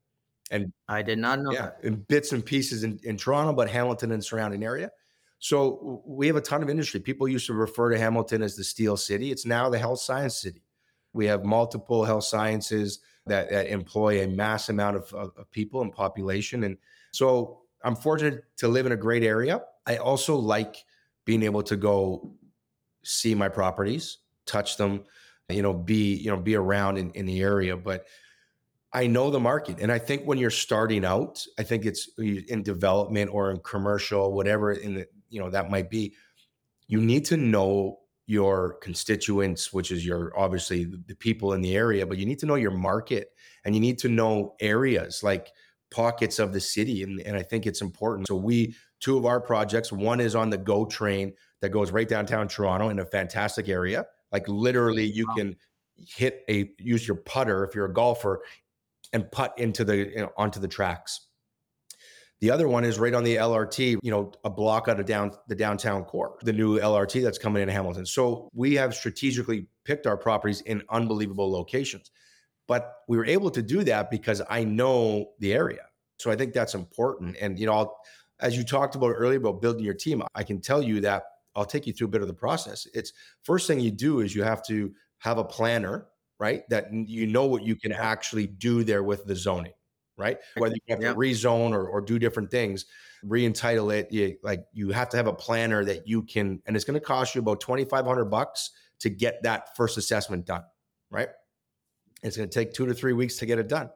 And 0.50 0.72
I 0.88 1.02
did 1.02 1.18
not 1.18 1.40
know 1.40 1.52
yeah, 1.52 1.62
that. 1.62 1.78
In 1.82 1.96
bits 1.96 2.32
and 2.32 2.44
pieces 2.44 2.84
in, 2.84 2.98
in 3.02 3.16
Toronto, 3.16 3.52
but 3.52 3.70
Hamilton 3.70 4.12
and 4.12 4.22
surrounding 4.22 4.62
area. 4.62 4.90
So 5.38 6.02
we 6.06 6.26
have 6.26 6.36
a 6.36 6.40
ton 6.40 6.62
of 6.62 6.70
industry. 6.70 7.00
People 7.00 7.28
used 7.28 7.46
to 7.46 7.54
refer 7.54 7.90
to 7.90 7.98
Hamilton 7.98 8.42
as 8.42 8.56
the 8.56 8.64
steel 8.64 8.96
city. 8.96 9.30
It's 9.30 9.46
now 9.46 9.68
the 9.68 9.78
health 9.78 10.00
science 10.00 10.36
city. 10.36 10.62
We 11.12 11.26
have 11.26 11.44
multiple 11.44 12.04
health 12.04 12.24
sciences 12.24 13.00
that, 13.26 13.50
that 13.50 13.68
employ 13.68 14.22
a 14.22 14.28
mass 14.28 14.68
amount 14.68 14.96
of, 14.96 15.12
of, 15.14 15.32
of 15.36 15.50
people 15.50 15.82
and 15.82 15.92
population. 15.92 16.64
And 16.64 16.76
so 17.12 17.62
I'm 17.82 17.96
fortunate 17.96 18.44
to 18.58 18.68
live 18.68 18.86
in 18.86 18.92
a 18.92 18.96
great 18.96 19.22
area. 19.22 19.62
I 19.86 19.96
also 19.96 20.36
like 20.36 20.84
being 21.24 21.42
able 21.42 21.62
to 21.64 21.76
go 21.76 22.34
see 23.02 23.34
my 23.34 23.48
properties, 23.48 24.18
touch 24.46 24.76
them, 24.76 25.04
you 25.48 25.62
know, 25.62 25.72
be, 25.72 26.14
you 26.14 26.30
know, 26.30 26.36
be 26.36 26.54
around 26.54 26.98
in, 26.98 27.10
in 27.12 27.26
the 27.26 27.40
area. 27.40 27.76
But 27.76 28.06
I 28.92 29.06
know 29.06 29.30
the 29.30 29.40
market. 29.40 29.80
And 29.80 29.90
I 29.90 29.98
think 29.98 30.24
when 30.24 30.38
you're 30.38 30.50
starting 30.50 31.04
out, 31.04 31.44
I 31.58 31.64
think 31.64 31.84
it's 31.84 32.08
in 32.18 32.62
development 32.62 33.30
or 33.32 33.50
in 33.50 33.58
commercial, 33.58 34.32
whatever 34.32 34.72
in 34.72 34.94
the, 34.94 35.06
you 35.28 35.40
know, 35.40 35.50
that 35.50 35.70
might 35.70 35.90
be, 35.90 36.14
you 36.86 37.00
need 37.00 37.24
to 37.26 37.36
know 37.36 37.98
your 38.26 38.74
constituents, 38.80 39.72
which 39.72 39.90
is 39.90 40.06
your 40.06 40.32
obviously 40.38 40.84
the 40.84 41.14
people 41.16 41.52
in 41.52 41.60
the 41.60 41.76
area, 41.76 42.06
but 42.06 42.18
you 42.18 42.24
need 42.24 42.38
to 42.38 42.46
know 42.46 42.54
your 42.54 42.70
market 42.70 43.32
and 43.64 43.74
you 43.74 43.80
need 43.80 43.98
to 43.98 44.08
know 44.08 44.54
areas 44.60 45.22
like 45.22 45.52
pockets 45.90 46.38
of 46.38 46.52
the 46.52 46.60
city. 46.60 47.02
And, 47.02 47.20
and 47.20 47.36
I 47.36 47.42
think 47.42 47.66
it's 47.66 47.82
important. 47.82 48.28
So 48.28 48.36
we 48.36 48.74
two 49.00 49.18
of 49.18 49.26
our 49.26 49.40
projects, 49.40 49.92
one 49.92 50.20
is 50.20 50.34
on 50.34 50.48
the 50.48 50.56
GO 50.56 50.86
train 50.86 51.34
that 51.60 51.70
goes 51.70 51.90
right 51.90 52.08
downtown 52.08 52.48
Toronto 52.48 52.88
in 52.88 53.00
a 53.00 53.04
fantastic 53.04 53.68
area. 53.68 54.06
Like 54.34 54.48
literally, 54.48 55.04
you 55.04 55.26
wow. 55.28 55.34
can 55.36 55.56
hit 55.96 56.42
a 56.50 56.68
use 56.80 57.06
your 57.06 57.16
putter 57.16 57.62
if 57.64 57.72
you're 57.72 57.84
a 57.84 57.92
golfer 57.92 58.42
and 59.12 59.30
putt 59.30 59.54
into 59.58 59.84
the 59.84 59.96
you 59.96 60.16
know, 60.16 60.32
onto 60.36 60.58
the 60.58 60.66
tracks. 60.66 61.28
The 62.40 62.50
other 62.50 62.66
one 62.66 62.84
is 62.84 62.98
right 62.98 63.14
on 63.14 63.22
the 63.22 63.36
LRT, 63.36 63.98
you 64.02 64.10
know, 64.10 64.32
a 64.42 64.50
block 64.50 64.88
out 64.88 64.98
of 64.98 65.06
down 65.06 65.30
the 65.46 65.54
downtown 65.54 66.02
core, 66.02 66.36
the 66.42 66.52
new 66.52 66.80
LRT 66.80 67.22
that's 67.22 67.38
coming 67.38 67.62
in 67.62 67.68
Hamilton. 67.68 68.04
So 68.04 68.50
we 68.52 68.74
have 68.74 68.92
strategically 68.92 69.68
picked 69.84 70.08
our 70.08 70.16
properties 70.16 70.62
in 70.62 70.82
unbelievable 70.90 71.50
locations. 71.50 72.10
But 72.66 72.92
we 73.06 73.16
were 73.16 73.26
able 73.26 73.50
to 73.50 73.62
do 73.62 73.84
that 73.84 74.10
because 74.10 74.42
I 74.50 74.64
know 74.64 75.30
the 75.38 75.52
area. 75.52 75.86
So 76.18 76.32
I 76.32 76.34
think 76.34 76.54
that's 76.54 76.74
important. 76.74 77.36
And 77.40 77.56
you 77.56 77.66
know, 77.66 77.74
I'll, 77.74 77.96
as 78.40 78.56
you 78.56 78.64
talked 78.64 78.96
about 78.96 79.14
earlier 79.16 79.38
about 79.38 79.62
building 79.62 79.84
your 79.84 79.94
team, 79.94 80.24
I 80.34 80.42
can 80.42 80.60
tell 80.60 80.82
you 80.82 81.00
that 81.02 81.22
I'll 81.56 81.64
take 81.64 81.86
you 81.86 81.92
through 81.92 82.08
a 82.08 82.10
bit 82.10 82.22
of 82.22 82.28
the 82.28 82.34
process. 82.34 82.86
It's 82.94 83.12
first 83.42 83.66
thing 83.66 83.80
you 83.80 83.90
do 83.90 84.20
is 84.20 84.34
you 84.34 84.42
have 84.42 84.64
to 84.66 84.92
have 85.18 85.38
a 85.38 85.44
planner, 85.44 86.06
right? 86.38 86.68
That 86.68 86.92
you 86.92 87.26
know 87.26 87.46
what 87.46 87.62
you 87.62 87.76
can 87.76 87.92
actually 87.92 88.46
do 88.46 88.84
there 88.84 89.02
with 89.02 89.24
the 89.26 89.36
zoning, 89.36 89.72
right? 90.16 90.38
Whether 90.56 90.74
you 90.74 90.94
have 90.94 91.00
to 91.00 91.14
rezone 91.14 91.72
or, 91.72 91.86
or 91.86 92.00
do 92.00 92.18
different 92.18 92.50
things, 92.50 92.86
re-entitle 93.22 93.90
it, 93.90 94.10
you, 94.10 94.36
like 94.42 94.64
you 94.72 94.90
have 94.90 95.08
to 95.10 95.16
have 95.16 95.26
a 95.26 95.32
planner 95.32 95.84
that 95.84 96.06
you 96.06 96.22
can, 96.22 96.60
and 96.66 96.76
it's 96.76 96.84
going 96.84 96.98
to 96.98 97.04
cost 97.04 97.34
you 97.34 97.40
about 97.40 97.60
2,500 97.60 98.24
bucks 98.26 98.70
to 99.00 99.10
get 99.10 99.42
that 99.42 99.76
first 99.76 99.96
assessment 99.96 100.46
done, 100.46 100.64
right? 101.10 101.28
It's 102.22 102.36
going 102.36 102.48
to 102.48 102.54
take 102.54 102.72
two 102.72 102.86
to 102.86 102.94
three 102.94 103.12
weeks 103.12 103.36
to 103.36 103.46
get 103.46 103.58
it 103.58 103.68
done. 103.68 103.90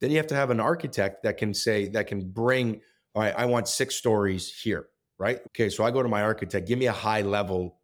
Then 0.00 0.10
you 0.10 0.16
have 0.16 0.26
to 0.28 0.34
have 0.34 0.50
an 0.50 0.60
architect 0.60 1.22
that 1.22 1.36
can 1.36 1.54
say, 1.54 1.88
that 1.88 2.06
can 2.06 2.28
bring, 2.28 2.80
all 3.14 3.22
right, 3.22 3.34
I 3.36 3.44
want 3.44 3.68
six 3.68 3.94
stories 3.94 4.52
here 4.52 4.88
right? 5.18 5.40
Okay, 5.48 5.68
so 5.68 5.84
I 5.84 5.90
go 5.90 6.02
to 6.02 6.08
my 6.08 6.22
architect, 6.22 6.66
give 6.66 6.78
me 6.78 6.86
a 6.86 6.92
high 6.92 7.22
level 7.22 7.78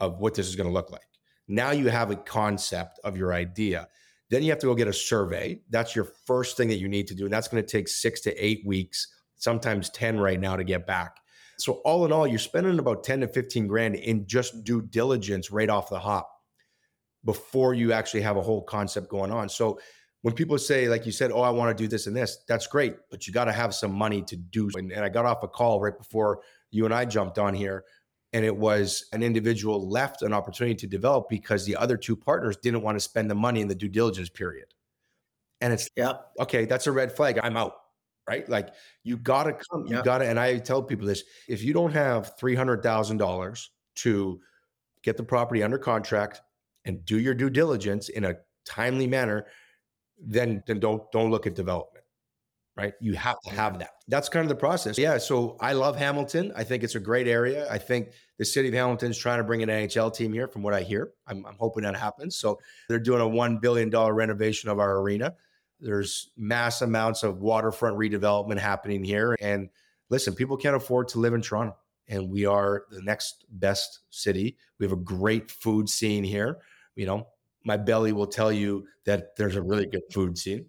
of 0.00 0.18
what 0.18 0.34
this 0.34 0.48
is 0.48 0.56
going 0.56 0.68
to 0.68 0.72
look 0.72 0.90
like. 0.90 1.02
Now 1.48 1.70
you 1.70 1.88
have 1.88 2.10
a 2.10 2.16
concept 2.16 2.98
of 3.04 3.16
your 3.16 3.32
idea. 3.32 3.88
Then 4.30 4.42
you 4.42 4.50
have 4.50 4.58
to 4.60 4.66
go 4.66 4.74
get 4.74 4.88
a 4.88 4.92
survey. 4.92 5.60
That's 5.70 5.94
your 5.94 6.06
first 6.26 6.56
thing 6.56 6.68
that 6.68 6.78
you 6.78 6.88
need 6.88 7.06
to 7.08 7.14
do. 7.14 7.24
And 7.24 7.32
that's 7.32 7.48
going 7.48 7.62
to 7.62 7.68
take 7.68 7.88
six 7.88 8.20
to 8.22 8.34
eight 8.44 8.62
weeks, 8.66 9.08
sometimes 9.36 9.90
10 9.90 10.18
right 10.18 10.40
now 10.40 10.56
to 10.56 10.64
get 10.64 10.86
back. 10.86 11.16
So, 11.58 11.74
all 11.84 12.04
in 12.06 12.12
all, 12.12 12.26
you're 12.26 12.38
spending 12.38 12.78
about 12.78 13.04
10 13.04 13.20
to 13.20 13.28
15 13.28 13.66
grand 13.66 13.94
in 13.94 14.26
just 14.26 14.64
due 14.64 14.80
diligence 14.82 15.50
right 15.50 15.68
off 15.68 15.90
the 15.90 15.98
hop 15.98 16.28
before 17.24 17.74
you 17.74 17.92
actually 17.92 18.22
have 18.22 18.36
a 18.36 18.42
whole 18.42 18.62
concept 18.62 19.08
going 19.08 19.30
on. 19.30 19.48
So, 19.48 19.78
when 20.22 20.34
people 20.34 20.56
say, 20.56 20.88
like 20.88 21.04
you 21.04 21.12
said, 21.12 21.30
oh, 21.30 21.42
I 21.42 21.50
want 21.50 21.76
to 21.76 21.84
do 21.84 21.88
this 21.88 22.06
and 22.06 22.16
this, 22.16 22.38
that's 22.48 22.66
great, 22.66 22.94
but 23.10 23.26
you 23.26 23.32
got 23.32 23.44
to 23.46 23.52
have 23.52 23.74
some 23.74 23.92
money 23.92 24.22
to 24.22 24.36
do. 24.36 24.70
And, 24.74 24.90
and 24.92 25.04
I 25.04 25.08
got 25.08 25.26
off 25.26 25.42
a 25.42 25.48
call 25.48 25.80
right 25.80 25.96
before 25.96 26.40
you 26.72 26.84
and 26.84 26.92
I 26.92 27.04
jumped 27.04 27.38
on 27.38 27.54
here 27.54 27.84
and 28.32 28.44
it 28.44 28.56
was 28.56 29.04
an 29.12 29.22
individual 29.22 29.88
left 29.88 30.22
an 30.22 30.32
opportunity 30.32 30.74
to 30.74 30.86
develop 30.86 31.28
because 31.28 31.64
the 31.64 31.76
other 31.76 31.96
two 31.96 32.16
partners 32.16 32.56
didn't 32.56 32.82
want 32.82 32.96
to 32.96 33.00
spend 33.00 33.30
the 33.30 33.34
money 33.34 33.60
in 33.60 33.68
the 33.68 33.74
due 33.74 33.88
diligence 33.88 34.30
period. 34.30 34.66
And 35.60 35.72
it's 35.72 35.88
yeah, 35.96 36.14
okay, 36.40 36.64
that's 36.64 36.86
a 36.86 36.92
red 36.92 37.12
flag. 37.12 37.38
I'm 37.42 37.56
out. 37.56 37.74
Right. 38.28 38.48
Like 38.48 38.70
you 39.02 39.16
gotta 39.16 39.52
come, 39.52 39.86
you 39.86 39.96
Yep. 39.96 40.04
gotta, 40.04 40.28
and 40.28 40.38
I 40.38 40.58
tell 40.58 40.82
people 40.82 41.06
this 41.06 41.24
if 41.48 41.62
you 41.62 41.72
don't 41.72 41.92
have 41.92 42.36
three 42.38 42.54
hundred 42.54 42.82
thousand 42.82 43.16
dollars 43.18 43.70
to 43.96 44.40
get 45.02 45.16
the 45.16 45.24
property 45.24 45.62
under 45.62 45.78
contract 45.78 46.40
and 46.84 47.04
do 47.04 47.18
your 47.18 47.34
due 47.34 47.50
diligence 47.50 48.08
in 48.08 48.24
a 48.24 48.36
timely 48.64 49.06
manner, 49.08 49.46
then 50.18 50.62
then 50.66 50.78
don't 50.80 51.10
don't 51.12 51.30
look 51.30 51.46
at 51.46 51.54
development. 51.54 52.01
Right. 52.74 52.94
You 53.00 53.12
have 53.14 53.38
to 53.42 53.50
have 53.50 53.72
mm-hmm. 53.72 53.80
that. 53.80 53.90
That's 54.08 54.30
kind 54.30 54.44
of 54.44 54.48
the 54.48 54.54
process. 54.54 54.96
Yeah. 54.96 55.18
So 55.18 55.56
I 55.60 55.74
love 55.74 55.94
Hamilton. 55.96 56.52
I 56.56 56.64
think 56.64 56.82
it's 56.82 56.94
a 56.94 57.00
great 57.00 57.28
area. 57.28 57.70
I 57.70 57.76
think 57.76 58.12
the 58.38 58.46
city 58.46 58.68
of 58.68 58.74
Hamilton 58.74 59.10
is 59.10 59.18
trying 59.18 59.38
to 59.38 59.44
bring 59.44 59.62
an 59.62 59.68
NHL 59.68 60.14
team 60.14 60.32
here, 60.32 60.48
from 60.48 60.62
what 60.62 60.72
I 60.72 60.80
hear. 60.82 61.12
I'm, 61.26 61.44
I'm 61.44 61.56
hoping 61.58 61.82
that 61.82 61.96
happens. 61.96 62.36
So 62.36 62.58
they're 62.88 62.98
doing 62.98 63.20
a 63.20 63.24
$1 63.24 63.60
billion 63.60 63.90
renovation 63.90 64.70
of 64.70 64.78
our 64.78 65.00
arena. 65.00 65.34
There's 65.80 66.30
mass 66.36 66.80
amounts 66.80 67.24
of 67.24 67.42
waterfront 67.42 67.98
redevelopment 67.98 68.58
happening 68.58 69.04
here. 69.04 69.36
And 69.40 69.68
listen, 70.08 70.34
people 70.34 70.56
can't 70.56 70.76
afford 70.76 71.08
to 71.08 71.18
live 71.18 71.34
in 71.34 71.42
Toronto. 71.42 71.76
And 72.08 72.30
we 72.30 72.46
are 72.46 72.84
the 72.90 73.02
next 73.02 73.44
best 73.50 74.00
city. 74.10 74.56
We 74.78 74.86
have 74.86 74.92
a 74.92 74.96
great 74.96 75.50
food 75.50 75.88
scene 75.88 76.24
here. 76.24 76.58
You 76.96 77.06
know, 77.06 77.26
my 77.64 77.76
belly 77.76 78.12
will 78.12 78.26
tell 78.26 78.52
you 78.52 78.86
that 79.04 79.36
there's 79.36 79.56
a 79.56 79.62
really 79.62 79.86
good 79.86 80.02
food 80.10 80.38
scene. 80.38 80.66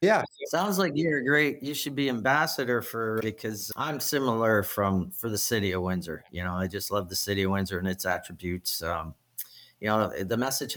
Yeah. 0.00 0.22
Sounds 0.46 0.78
like 0.78 0.92
you're 0.94 1.22
great. 1.22 1.62
You 1.62 1.74
should 1.74 1.94
be 1.94 2.08
ambassador 2.08 2.80
for 2.80 3.20
because 3.22 3.70
I'm 3.76 4.00
similar 4.00 4.62
from 4.62 5.10
for 5.10 5.28
the 5.28 5.38
city 5.38 5.72
of 5.72 5.82
Windsor. 5.82 6.24
You 6.30 6.42
know, 6.42 6.54
I 6.54 6.66
just 6.66 6.90
love 6.90 7.08
the 7.08 7.16
city 7.16 7.42
of 7.42 7.50
Windsor 7.50 7.78
and 7.78 7.86
its 7.86 8.06
attributes. 8.06 8.82
Um, 8.82 9.14
you 9.78 9.88
know, 9.88 10.08
the 10.08 10.36
message 10.36 10.76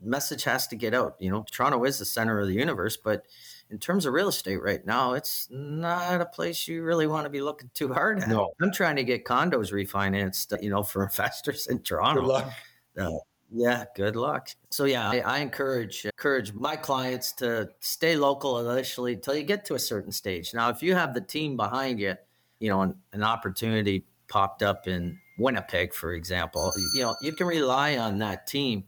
message 0.00 0.44
has 0.44 0.66
to 0.68 0.76
get 0.76 0.94
out. 0.94 1.16
You 1.18 1.30
know, 1.30 1.44
Toronto 1.50 1.84
is 1.84 1.98
the 1.98 2.04
center 2.04 2.40
of 2.40 2.46
the 2.46 2.54
universe, 2.54 2.96
but 2.96 3.26
in 3.70 3.78
terms 3.78 4.06
of 4.06 4.14
real 4.14 4.28
estate 4.28 4.62
right 4.62 4.84
now, 4.86 5.14
it's 5.14 5.48
not 5.50 6.20
a 6.20 6.26
place 6.26 6.68
you 6.68 6.82
really 6.82 7.06
want 7.06 7.24
to 7.24 7.30
be 7.30 7.40
looking 7.40 7.70
too 7.74 7.92
hard 7.92 8.20
at. 8.20 8.28
No. 8.28 8.52
I'm 8.62 8.72
trying 8.72 8.96
to 8.96 9.04
get 9.04 9.24
condos 9.24 9.72
refinanced, 9.72 10.62
you 10.62 10.70
know, 10.70 10.82
for 10.82 11.02
investors 11.04 11.66
in 11.66 11.80
Toronto. 11.80 12.22
Good 12.22 12.28
luck. 12.28 12.52
Uh, 12.98 13.10
yeah, 13.52 13.84
good 13.94 14.16
luck. 14.16 14.50
So 14.70 14.84
yeah, 14.84 15.08
I, 15.08 15.18
I 15.20 15.38
encourage 15.38 16.04
encourage 16.04 16.52
my 16.52 16.76
clients 16.76 17.32
to 17.34 17.68
stay 17.80 18.16
local 18.16 18.68
initially 18.70 19.14
until 19.14 19.34
you 19.34 19.42
get 19.44 19.64
to 19.66 19.74
a 19.74 19.78
certain 19.78 20.12
stage. 20.12 20.52
Now, 20.54 20.68
if 20.70 20.82
you 20.82 20.94
have 20.94 21.14
the 21.14 21.20
team 21.20 21.56
behind 21.56 22.00
you, 22.00 22.14
you 22.58 22.68
know, 22.68 22.82
an, 22.82 22.94
an 23.12 23.22
opportunity 23.22 24.04
popped 24.28 24.62
up 24.62 24.88
in 24.88 25.18
Winnipeg, 25.38 25.94
for 25.94 26.14
example, 26.14 26.72
you 26.94 27.02
know, 27.02 27.14
you 27.22 27.32
can 27.32 27.46
rely 27.46 27.96
on 27.98 28.18
that 28.18 28.46
team. 28.46 28.84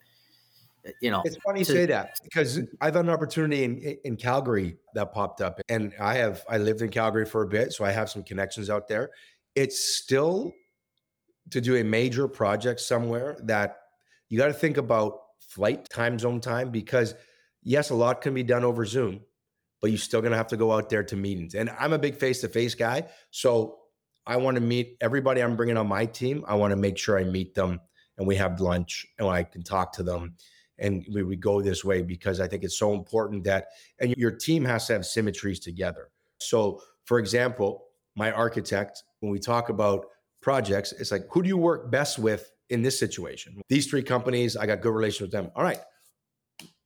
You 1.03 1.11
know, 1.11 1.23
It's 1.25 1.37
funny 1.45 1.61
you 1.61 1.65
to- 1.67 1.73
say 1.73 1.87
that 1.87 2.19
because 2.25 2.61
I've 2.81 2.95
had 2.95 3.05
an 3.05 3.11
opportunity 3.11 3.65
in 3.65 3.99
in 4.05 4.17
Calgary 4.17 4.77
that 4.95 5.13
popped 5.13 5.41
up, 5.41 5.61
and 5.69 5.93
I 6.01 6.15
have 6.15 6.45
I 6.49 6.59
lived 6.59 6.83
in 6.83 6.89
Calgary 6.89 7.27
for 7.27 7.43
a 7.43 7.47
bit, 7.47 7.73
so 7.73 7.85
I 7.85 7.93
have 7.93 8.09
some 8.11 8.23
connections 8.23 8.71
out 8.71 8.89
there. 8.89 9.11
It's 9.55 9.97
still 9.97 10.53
to 11.51 11.61
do 11.61 11.77
a 11.77 11.85
major 11.85 12.29
project 12.29 12.81
somewhere 12.81 13.39
that 13.45 13.77
you 14.29 14.39
got 14.39 14.49
to 14.49 14.53
think 14.53 14.77
about 14.77 15.21
flight 15.41 15.89
time 15.89 16.19
zone 16.19 16.41
time 16.41 16.71
because 16.71 17.15
yes, 17.63 17.91
a 17.91 17.95
lot 17.95 18.21
can 18.21 18.35
be 18.35 18.43
done 18.43 18.65
over 18.65 18.85
Zoom, 18.85 19.21
but 19.81 19.91
you're 19.91 19.99
still 19.99 20.23
gonna 20.23 20.37
have 20.37 20.49
to 20.49 20.57
go 20.57 20.73
out 20.73 20.89
there 20.89 21.03
to 21.05 21.17
meetings. 21.17 21.55
And 21.55 21.71
I'm 21.79 21.93
a 21.93 21.99
big 21.99 22.17
face 22.17 22.41
to 22.43 22.49
face 22.49 22.75
guy, 22.75 23.09
so 23.31 23.79
I 24.27 24.37
want 24.37 24.57
to 24.57 24.61
meet 24.61 24.97
everybody 25.01 25.43
I'm 25.43 25.57
bringing 25.57 25.79
on 25.79 25.89
my 25.89 26.05
team. 26.05 26.45
I 26.47 26.55
want 26.55 26.73
to 26.73 26.77
make 26.77 26.99
sure 26.99 27.19
I 27.19 27.25
meet 27.25 27.55
them 27.55 27.81
and 28.19 28.27
we 28.27 28.37
have 28.37 28.61
lunch 28.61 29.07
and 29.19 29.27
I 29.29 29.43
can 29.43 29.63
talk 29.63 29.93
to 29.95 30.03
them 30.03 30.35
and 30.79 31.05
we, 31.13 31.23
we 31.23 31.37
go 31.37 31.61
this 31.61 31.85
way 31.85 32.03
because 32.03 32.41
I 32.41 32.47
think 32.47 32.63
it's 32.63 32.79
so 32.79 32.93
important 32.93 33.45
that 33.45 33.69
and 34.01 34.15
your 34.17 34.31
team 34.31 34.65
has 34.67 34.87
to 34.89 34.95
have 34.95 35.07
symmetries 35.07 35.61
together. 35.61 36.11
So, 36.39 36.83
for 37.05 37.19
example, 37.19 37.87
my 38.17 38.31
architect, 38.31 39.03
when 39.21 39.33
we 39.33 39.39
talk 39.39 39.71
about 39.71 40.07
projects, 40.41 40.93
it's 40.93 41.11
like 41.11 41.27
who 41.31 41.43
do 41.43 41.49
you 41.49 41.57
work 41.57 41.91
best 41.91 42.19
with 42.19 42.51
in 42.71 42.83
this 42.83 42.99
situation? 42.99 43.61
These 43.69 43.87
three 43.89 44.03
companies, 44.03 44.57
I 44.57 44.67
got 44.67 44.81
good 44.81 44.93
relations 44.93 45.23
with 45.23 45.33
them. 45.33 45.51
All 45.55 45.63
right, 45.63 45.81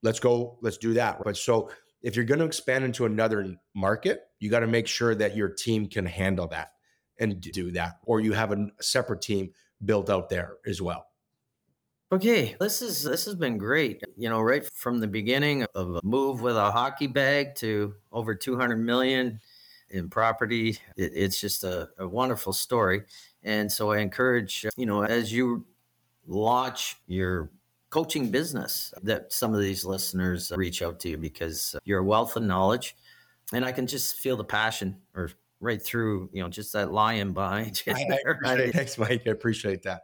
let's 0.02 0.20
go, 0.20 0.58
let's 0.62 0.78
do 0.78 0.94
that. 0.94 1.22
But 1.24 1.36
so 1.36 1.70
if 2.02 2.16
you're 2.16 2.24
going 2.24 2.40
to 2.40 2.46
expand 2.46 2.84
into 2.84 3.06
another 3.06 3.56
market, 3.74 4.24
you 4.40 4.50
got 4.50 4.60
to 4.60 4.66
make 4.66 4.86
sure 4.86 5.14
that 5.14 5.36
your 5.36 5.48
team 5.48 5.88
can 5.88 6.04
handle 6.04 6.48
that 6.48 6.72
and 7.18 7.40
do 7.40 7.70
that, 7.72 7.98
or 8.04 8.20
you 8.20 8.32
have 8.32 8.52
a 8.52 8.68
separate 8.80 9.22
team 9.22 9.50
built 9.84 10.10
out 10.10 10.28
there 10.28 10.56
as 10.66 10.82
well. 10.82 11.06
Okay, 12.12 12.56
this 12.60 12.82
is 12.82 13.04
this 13.04 13.24
has 13.24 13.34
been 13.36 13.56
great. 13.56 14.02
You 14.18 14.28
know, 14.28 14.42
right 14.42 14.68
from 14.74 14.98
the 14.98 15.06
beginning 15.06 15.64
of 15.74 15.94
a 15.94 16.00
move 16.04 16.42
with 16.42 16.56
a 16.56 16.70
hockey 16.70 17.06
bag 17.06 17.54
to 17.56 17.94
over 18.12 18.34
200 18.34 18.76
million 18.76 19.40
in 19.88 20.10
property, 20.10 20.78
it, 20.96 21.12
it's 21.14 21.40
just 21.40 21.64
a, 21.64 21.88
a 21.98 22.06
wonderful 22.06 22.52
story. 22.52 23.04
And 23.44 23.70
so 23.70 23.90
I 23.90 23.98
encourage, 23.98 24.64
uh, 24.66 24.70
you 24.76 24.86
know, 24.86 25.02
as 25.04 25.32
you 25.32 25.64
launch 26.26 26.96
your 27.06 27.50
coaching 27.90 28.30
business, 28.30 28.94
that 29.02 29.32
some 29.32 29.54
of 29.54 29.60
these 29.60 29.84
listeners 29.84 30.52
reach 30.56 30.82
out 30.82 31.00
to 31.00 31.10
you 31.10 31.18
because 31.18 31.76
you're 31.84 32.00
a 32.00 32.04
wealth 32.04 32.36
of 32.36 32.42
knowledge, 32.42 32.96
and 33.52 33.64
I 33.64 33.72
can 33.72 33.86
just 33.86 34.16
feel 34.16 34.36
the 34.36 34.44
passion 34.44 34.96
or 35.14 35.30
right 35.60 35.80
through, 35.80 36.28
you 36.32 36.42
know, 36.42 36.48
just 36.48 36.72
that 36.72 36.92
lion 36.92 37.32
behind 37.32 37.82
you. 37.86 37.94
I, 37.94 38.18
I 38.44 38.70
thanks, 38.70 38.98
Mike. 38.98 39.22
I 39.26 39.30
appreciate 39.30 39.82
that. 39.82 40.02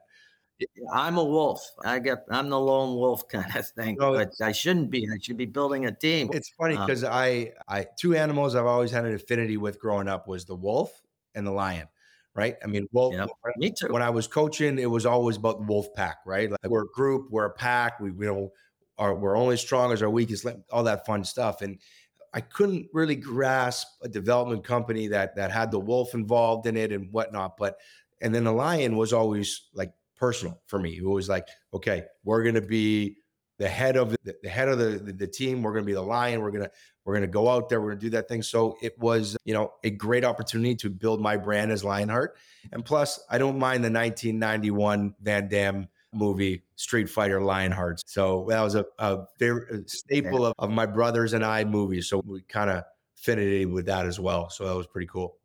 I'm 0.93 1.19
a 1.19 1.25
wolf. 1.25 1.65
I 1.85 1.99
get 1.99 2.25
I'm 2.31 2.49
the 2.49 2.59
lone 2.59 2.97
wolf 2.97 3.29
kind 3.29 3.55
of 3.55 3.69
thing, 3.69 3.97
No, 3.99 4.15
but 4.15 4.33
I 4.41 4.53
shouldn't 4.53 4.91
be. 4.91 5.09
I 5.13 5.19
should 5.21 5.37
be 5.37 5.47
building 5.47 5.87
a 5.87 5.93
team. 5.93 6.31
It's 6.33 6.49
funny 6.51 6.77
Um, 6.77 6.87
because 6.87 7.05
I, 7.05 7.53
I 7.69 7.87
two 7.99 8.17
animals 8.17 8.55
I've 8.55 8.67
always 8.67 8.91
had 8.91 9.05
an 9.05 9.15
affinity 9.15 9.57
with 9.57 9.79
growing 9.79 10.09
up 10.09 10.27
was 10.27 10.45
the 10.45 10.57
wolf 10.57 11.03
and 11.35 11.47
the 11.47 11.53
lion, 11.53 11.87
right? 12.39 12.55
I 12.63 12.69
mean, 12.69 12.87
wolf. 12.93 13.15
Yep. 13.15 13.29
Me 13.57 13.73
too. 13.77 13.89
When 13.93 14.01
I 14.01 14.11
was 14.11 14.29
coaching, 14.29 14.79
it 14.79 14.89
was 14.89 15.05
always 15.05 15.37
about 15.37 15.59
the 15.59 15.65
wolf 15.65 15.93
pack, 15.93 16.19
right? 16.25 16.49
Like 16.49 16.61
we're 16.69 16.85
a 16.85 16.93
group, 16.95 17.27
we're 17.31 17.47
a 17.47 17.53
pack. 17.53 17.99
We, 17.99 18.11
you 18.11 18.27
know, 18.27 18.53
are 18.97 19.13
we're 19.13 19.37
only 19.37 19.55
as 19.55 19.61
strong 19.61 19.93
as 19.93 20.03
our 20.03 20.09
weakest 20.09 20.47
all 20.71 20.85
that 20.85 21.05
fun 21.05 21.25
stuff. 21.25 21.63
And 21.63 21.81
I 22.33 22.41
couldn't 22.41 22.87
really 22.93 23.17
grasp 23.17 23.89
a 24.05 24.09
development 24.09 24.63
company 24.63 25.09
that 25.09 25.35
that 25.35 25.51
had 25.51 25.73
the 25.73 25.81
wolf 25.81 26.15
involved 26.15 26.69
in 26.69 26.77
it 26.77 26.93
and 26.93 27.13
whatnot. 27.13 27.57
But 27.57 27.77
and 28.21 28.33
then 28.33 28.45
the 28.45 28.53
lion 28.53 28.97
was 28.97 29.13
always 29.13 29.63
like 29.75 29.91
personal 30.17 30.61
for 30.67 30.79
me. 30.79 30.97
It 30.97 31.03
was 31.03 31.29
like, 31.29 31.49
okay, 31.75 32.05
we're 32.23 32.45
gonna 32.45 32.61
be 32.61 33.17
the 33.59 33.69
head 33.69 33.97
of 33.97 34.11
the, 34.11 34.37
the 34.43 34.49
head 34.49 34.69
of 34.69 34.79
the, 34.79 34.91
the 34.99 35.13
the 35.13 35.27
team. 35.27 35.63
We're 35.63 35.73
gonna 35.73 35.85
be 35.85 35.93
the 35.93 36.03
lion. 36.03 36.41
We're 36.41 36.51
gonna 36.51 36.71
we're 37.05 37.15
gonna 37.15 37.27
go 37.27 37.49
out 37.49 37.69
there. 37.69 37.81
We're 37.81 37.91
gonna 37.91 38.01
do 38.01 38.11
that 38.11 38.29
thing. 38.29 38.43
So 38.43 38.77
it 38.81 38.99
was, 38.99 39.37
you 39.45 39.55
know, 39.55 39.73
a 39.85 39.91
great 39.91 40.25
opportunity 40.25 40.75
to 40.77 40.91
build 40.91 41.21
my 41.21 41.37
brand 41.37 41.73
as 41.73 41.85
Lionheart. 41.85 42.37
And 42.73 42.85
plus, 42.85 43.21
I 43.31 43.39
don't 43.39 43.59
mind 43.59 43.85
the 43.85 43.91
1991 43.91 45.15
Van 45.21 45.49
Damme 45.49 45.89
movie 46.13 46.63
Street 46.77 47.09
Fighter 47.11 47.41
Lionheart. 47.41 48.03
So 48.07 48.47
that 48.49 48.61
was 48.61 48.75
a, 48.75 48.87
a 48.99 49.25
very 49.39 49.81
a 49.85 49.89
staple 49.89 50.47
of, 50.47 50.55
of 50.59 50.71
my 50.71 50.87
brothers 50.87 51.33
and 51.33 51.45
I 51.45 51.65
movies. 51.65 52.09
So 52.09 52.23
we 52.25 52.43
kind 52.43 52.71
of 52.71 52.85
affinity 53.19 53.67
with 53.67 53.87
that 53.87 54.07
as 54.07 54.21
well. 54.21 54.49
So 54.51 54.67
that 54.67 54.77
was 54.77 54.87
pretty 54.87 55.09
cool. 55.09 55.37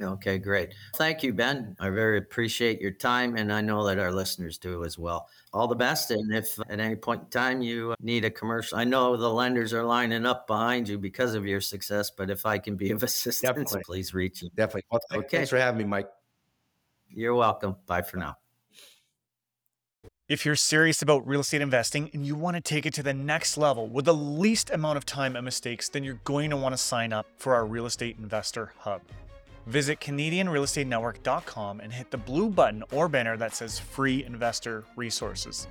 Okay, 0.00 0.38
great. 0.38 0.74
Thank 0.94 1.24
you, 1.24 1.32
Ben. 1.32 1.74
I 1.80 1.90
very 1.90 2.18
appreciate 2.18 2.80
your 2.80 2.92
time, 2.92 3.34
and 3.36 3.52
I 3.52 3.60
know 3.60 3.84
that 3.84 3.98
our 3.98 4.12
listeners 4.12 4.56
do 4.56 4.84
as 4.84 4.96
well. 4.96 5.28
All 5.52 5.66
the 5.66 5.74
best. 5.74 6.12
And 6.12 6.32
if 6.32 6.56
at 6.68 6.78
any 6.78 6.94
point 6.94 7.22
in 7.22 7.28
time 7.30 7.62
you 7.62 7.92
uh, 7.92 7.94
need 8.00 8.24
a 8.24 8.30
commercial, 8.30 8.78
I 8.78 8.84
know 8.84 9.16
the 9.16 9.28
lenders 9.28 9.72
are 9.74 9.82
lining 9.82 10.24
up 10.24 10.46
behind 10.46 10.88
you 10.88 10.98
because 10.98 11.34
of 11.34 11.46
your 11.46 11.60
success, 11.60 12.10
but 12.10 12.30
if 12.30 12.46
I 12.46 12.58
can 12.58 12.76
be 12.76 12.92
of 12.92 13.02
assistance, 13.02 13.40
Definitely. 13.40 13.82
please 13.84 14.14
reach 14.14 14.40
me. 14.42 14.52
Definitely. 14.54 14.84
Well, 14.90 15.00
th- 15.10 15.18
Okay. 15.24 15.38
Thanks 15.38 15.50
for 15.50 15.58
having 15.58 15.78
me, 15.78 15.84
Mike. 15.84 16.08
You're 17.10 17.34
welcome. 17.34 17.74
Bye 17.86 18.02
for 18.02 18.18
now. 18.18 18.36
If 20.28 20.44
you're 20.44 20.56
serious 20.56 21.00
about 21.02 21.26
real 21.26 21.40
estate 21.40 21.62
investing 21.62 22.10
and 22.12 22.24
you 22.24 22.36
want 22.36 22.54
to 22.54 22.60
take 22.60 22.84
it 22.86 22.92
to 22.94 23.02
the 23.02 23.14
next 23.14 23.56
level 23.56 23.88
with 23.88 24.04
the 24.04 24.14
least 24.14 24.70
amount 24.70 24.98
of 24.98 25.06
time 25.06 25.34
and 25.34 25.44
mistakes, 25.44 25.88
then 25.88 26.04
you're 26.04 26.20
going 26.24 26.50
to 26.50 26.56
want 26.56 26.74
to 26.74 26.76
sign 26.76 27.12
up 27.14 27.26
for 27.38 27.54
our 27.54 27.64
Real 27.66 27.86
Estate 27.86 28.16
Investor 28.18 28.72
Hub. 28.80 29.00
Visit 29.68 30.00
CanadianRealEstateNetwork.com 30.00 31.80
and 31.80 31.92
hit 31.92 32.10
the 32.10 32.16
blue 32.16 32.48
button 32.48 32.82
or 32.90 33.06
banner 33.06 33.36
that 33.36 33.54
says 33.54 33.78
Free 33.78 34.24
Investor 34.24 34.84
Resources. 34.96 35.68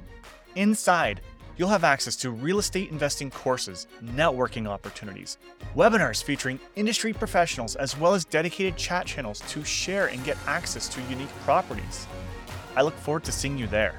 Inside, 0.54 1.22
you'll 1.58 1.70
have 1.70 1.84
access 1.84 2.16
to 2.18 2.30
real 2.30 2.60
estate 2.60 2.92
investing 2.92 3.32
courses, 3.32 3.88
networking 4.04 4.68
opportunities, 4.68 5.40
webinars 5.76 6.24
featuring 6.24 6.60
industry 6.76 7.12
professionals, 7.12 7.76
as 7.76 7.98
well 7.98 8.14
as 8.14 8.24
dedicated 8.24 8.78
chat 8.78 9.08
channels 9.08 9.40
to 9.50 9.64
share 9.64 10.06
and 10.10 10.24
get 10.24 10.38
access 10.46 10.88
to 10.90 11.02
unique 11.10 11.34
properties. 11.44 12.06
I 12.76 12.84
look 12.84 12.96
forward 12.98 13.24
to 13.24 13.32
seeing 13.32 13.58
you 13.58 13.66
there. 13.66 13.98